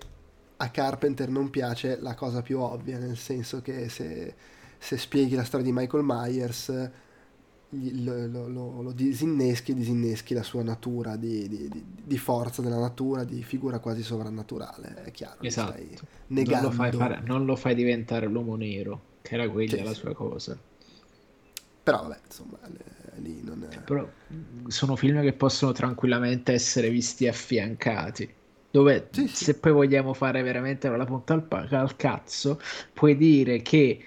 [0.58, 4.34] a Carpenter non piace la cosa più ovvia, nel senso che se,
[4.78, 6.91] se spieghi la storia di Michael Myers
[7.70, 12.80] lo, lo- lo- disinneschi e disinneschi la sua natura di, di- di- di forza della
[12.80, 15.72] natura, di figura quasi sovrannaturale, è chiaro, Esatto.
[15.74, 15.97] stai Non
[16.28, 16.68] negando.
[16.68, 19.99] lo fai fare- non lo fai diventare l'uomo nero, che era quella Sì, la sì.
[19.99, 20.57] sua cosa.
[21.84, 22.59] Però vabbè, insomma,
[23.18, 23.80] lì non è...
[23.84, 24.09] Però
[24.68, 28.34] sono film che possono tranquillamente essere visti affiancati.
[28.72, 29.45] Dove sì, sì.
[29.45, 32.59] se poi vogliamo fare veramente la punta al, al cazzo,
[32.93, 34.03] puoi dire che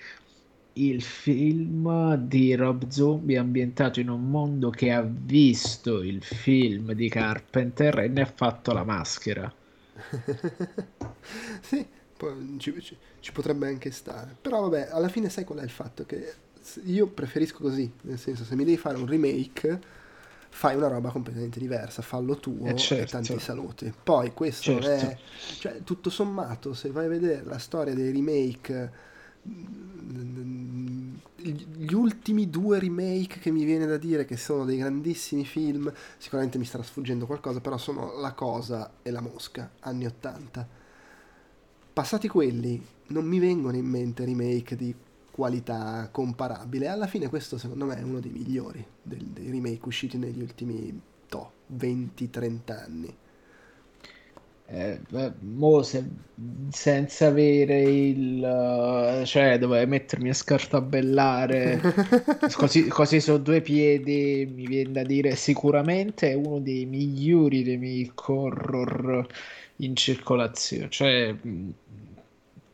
[0.86, 7.08] il film di Rob Zombie ambientato in un mondo che ha visto il film di
[7.08, 9.52] Carpenter e ne ha fatto la maschera.
[11.60, 11.86] sì,
[12.58, 14.36] ci, ci, ci, potrebbe anche stare.
[14.40, 16.04] Però vabbè, alla fine sai qual è il fatto?
[16.06, 16.34] Che
[16.84, 19.96] io preferisco così, nel senso se mi devi fare un remake
[20.50, 23.04] fai una roba completamente diversa, fallo tuo eh certo.
[23.04, 23.92] e tanti saluti.
[24.02, 25.06] Poi questo certo.
[25.06, 25.18] è,
[25.58, 28.92] cioè, tutto sommato, se vai a vedere la storia dei remake,
[31.40, 36.58] gli ultimi due remake che mi viene da dire che sono dei grandissimi film, sicuramente
[36.58, 40.68] mi starà sfuggendo qualcosa, però sono La Cosa e La Mosca, anni 80.
[41.92, 44.94] Passati quelli, non mi vengono in mente remake di
[45.30, 46.88] qualità comparabile.
[46.88, 51.52] Alla fine questo secondo me è uno dei migliori dei remake usciti negli ultimi to,
[51.76, 53.16] 20-30 anni.
[54.70, 55.00] Eh,
[55.40, 56.04] mo se,
[56.70, 61.80] senza avere il cioè dovevo mettermi a scartabellare
[62.54, 68.30] così, così su due piedi mi viene da dire sicuramente è uno dei migliori remake
[68.30, 69.26] horror
[69.76, 70.90] in circolazione.
[70.90, 71.34] Cioè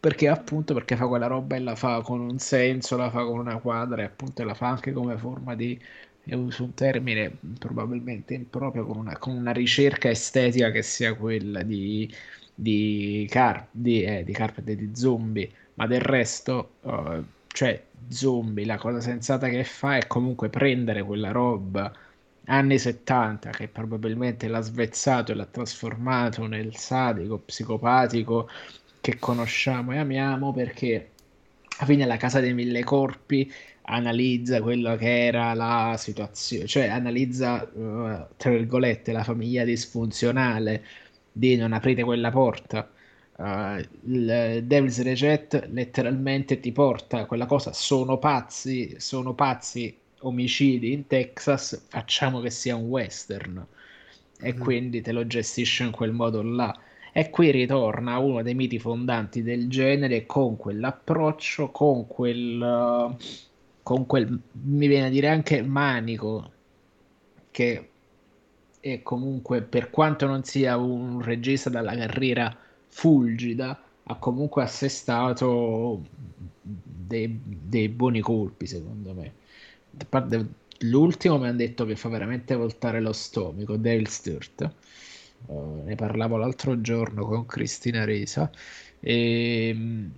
[0.01, 3.39] perché appunto perché fa quella roba e la fa con un senso, la fa con
[3.39, 5.81] una quadra e appunto la fa anche come forma di
[6.33, 12.13] uso un termine probabilmente improprio con una, con una ricerca estetica che sia quella di,
[12.55, 18.77] di, Car- di, eh, di Carpenter di zombie ma del resto uh, cioè zombie la
[18.79, 21.93] cosa sensata che fa è comunque prendere quella roba
[22.47, 28.49] anni 70 che probabilmente l'ha svezzato e l'ha trasformato nel sadico psicopatico
[29.01, 31.11] che conosciamo e amiamo perché
[31.79, 33.51] alla fine la casa dei mille corpi
[33.87, 40.85] analizza quello che era la situazione, cioè analizza, uh, tra virgolette, la famiglia disfunzionale
[41.33, 42.89] di non aprire quella porta.
[43.37, 51.07] Uh, il Devil's Reject letteralmente ti porta quella cosa, sono pazzi, sono pazzi omicidi in
[51.07, 53.67] Texas, facciamo che sia un western
[54.41, 54.59] e mm.
[54.59, 56.77] quindi te lo gestisce in quel modo là.
[57.13, 63.17] E qui ritorna uno dei miti fondanti del genere con quell'approccio, con quel,
[63.85, 66.51] con quel, mi viene a dire anche manico,
[67.53, 67.91] che
[68.81, 72.57] è comunque, per quanto non sia un regista dalla carriera
[72.89, 76.03] fulgida, ha comunque assestato
[76.63, 79.33] dei, dei buoni colpi, secondo me.
[80.81, 84.73] L'ultimo mi hanno detto che fa veramente voltare lo stomaco, Dale Sturt
[85.47, 88.51] Uh, ne parlavo l'altro giorno con Cristina Risa
[88.99, 90.09] e,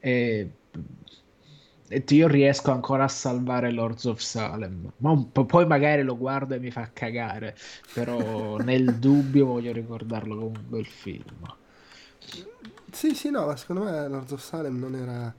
[0.00, 0.50] e,
[1.88, 6.58] e, io riesco ancora a salvare Lords of Salem ma poi magari lo guardo e
[6.58, 7.56] mi fa cagare
[7.92, 11.54] però nel dubbio voglio ricordarlo come un bel film
[12.90, 15.34] sì sì no secondo me Lords of Salem non era,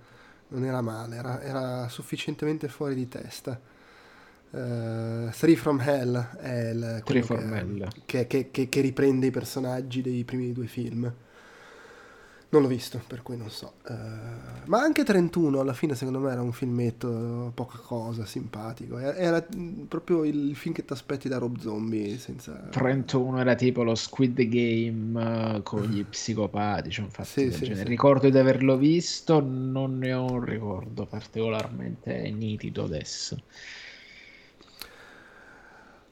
[0.49, 3.59] non era male era, era sufficientemente fuori di testa
[4.49, 8.27] Uh, Three from Hell è il, Three from che, Hell.
[8.27, 11.13] Che, che, che, riprende i personaggi dei primi due film.
[12.49, 13.73] Non l'ho visto, per cui non so.
[13.89, 13.93] Uh,
[14.65, 18.97] ma anche 31 alla fine secondo me era un filmetto poca cosa, simpatico.
[18.97, 19.45] Era,
[19.87, 22.17] proprio il film che ti aspetti da Rob Zombie.
[22.17, 22.53] Senza...
[22.71, 27.83] 31 era tipo lo Squid Game uh, con gli psicopatici, infatti sì, sì, sì.
[27.83, 33.37] Ricordo di averlo visto, non ne ho un ricordo particolarmente nitido adesso.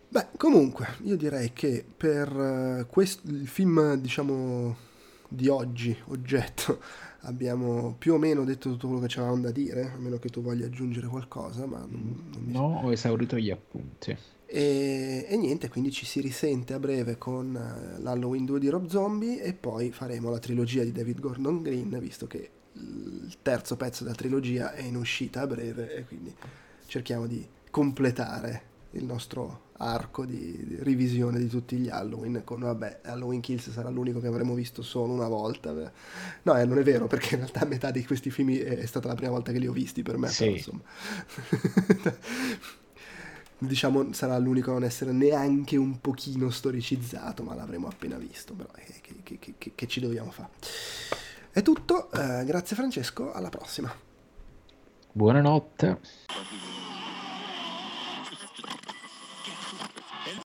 [0.10, 4.94] Beh, comunque, io direi che per uh, quest- il film, diciamo,
[5.30, 6.82] di oggi, oggetto,
[7.22, 10.42] abbiamo più o meno detto tutto quello che c'avevamo da dire, a meno che tu
[10.42, 12.52] voglia aggiungere qualcosa, ma non, non mi...
[12.52, 14.16] No, ho esaurito gli appunti.
[14.46, 18.88] E, e, niente, quindi ci si risente a breve con uh, l'Halloween 2 di Rob
[18.88, 24.04] Zombie e poi faremo la trilogia di David Gordon Green, visto che il terzo pezzo
[24.04, 26.34] della trilogia è in uscita a breve e quindi
[26.86, 33.42] cerchiamo di completare il nostro arco di revisione di tutti gli Halloween con vabbè Halloween
[33.42, 37.36] Kills sarà l'unico che avremo visto solo una volta no eh, non è vero perché
[37.36, 40.02] in realtà metà di questi film è stata la prima volta che li ho visti
[40.02, 40.44] per me sì.
[40.44, 40.82] però, insomma.
[43.58, 48.70] Diciamo sarà l'unico a non essere neanche un pochino storicizzato ma l'avremo appena visto però
[48.76, 50.50] eh, che, che, che, che, ci dobbiamo fare
[51.52, 53.94] è tutto eh, grazie Francesco alla prossima.
[55.12, 56.00] Buonanotte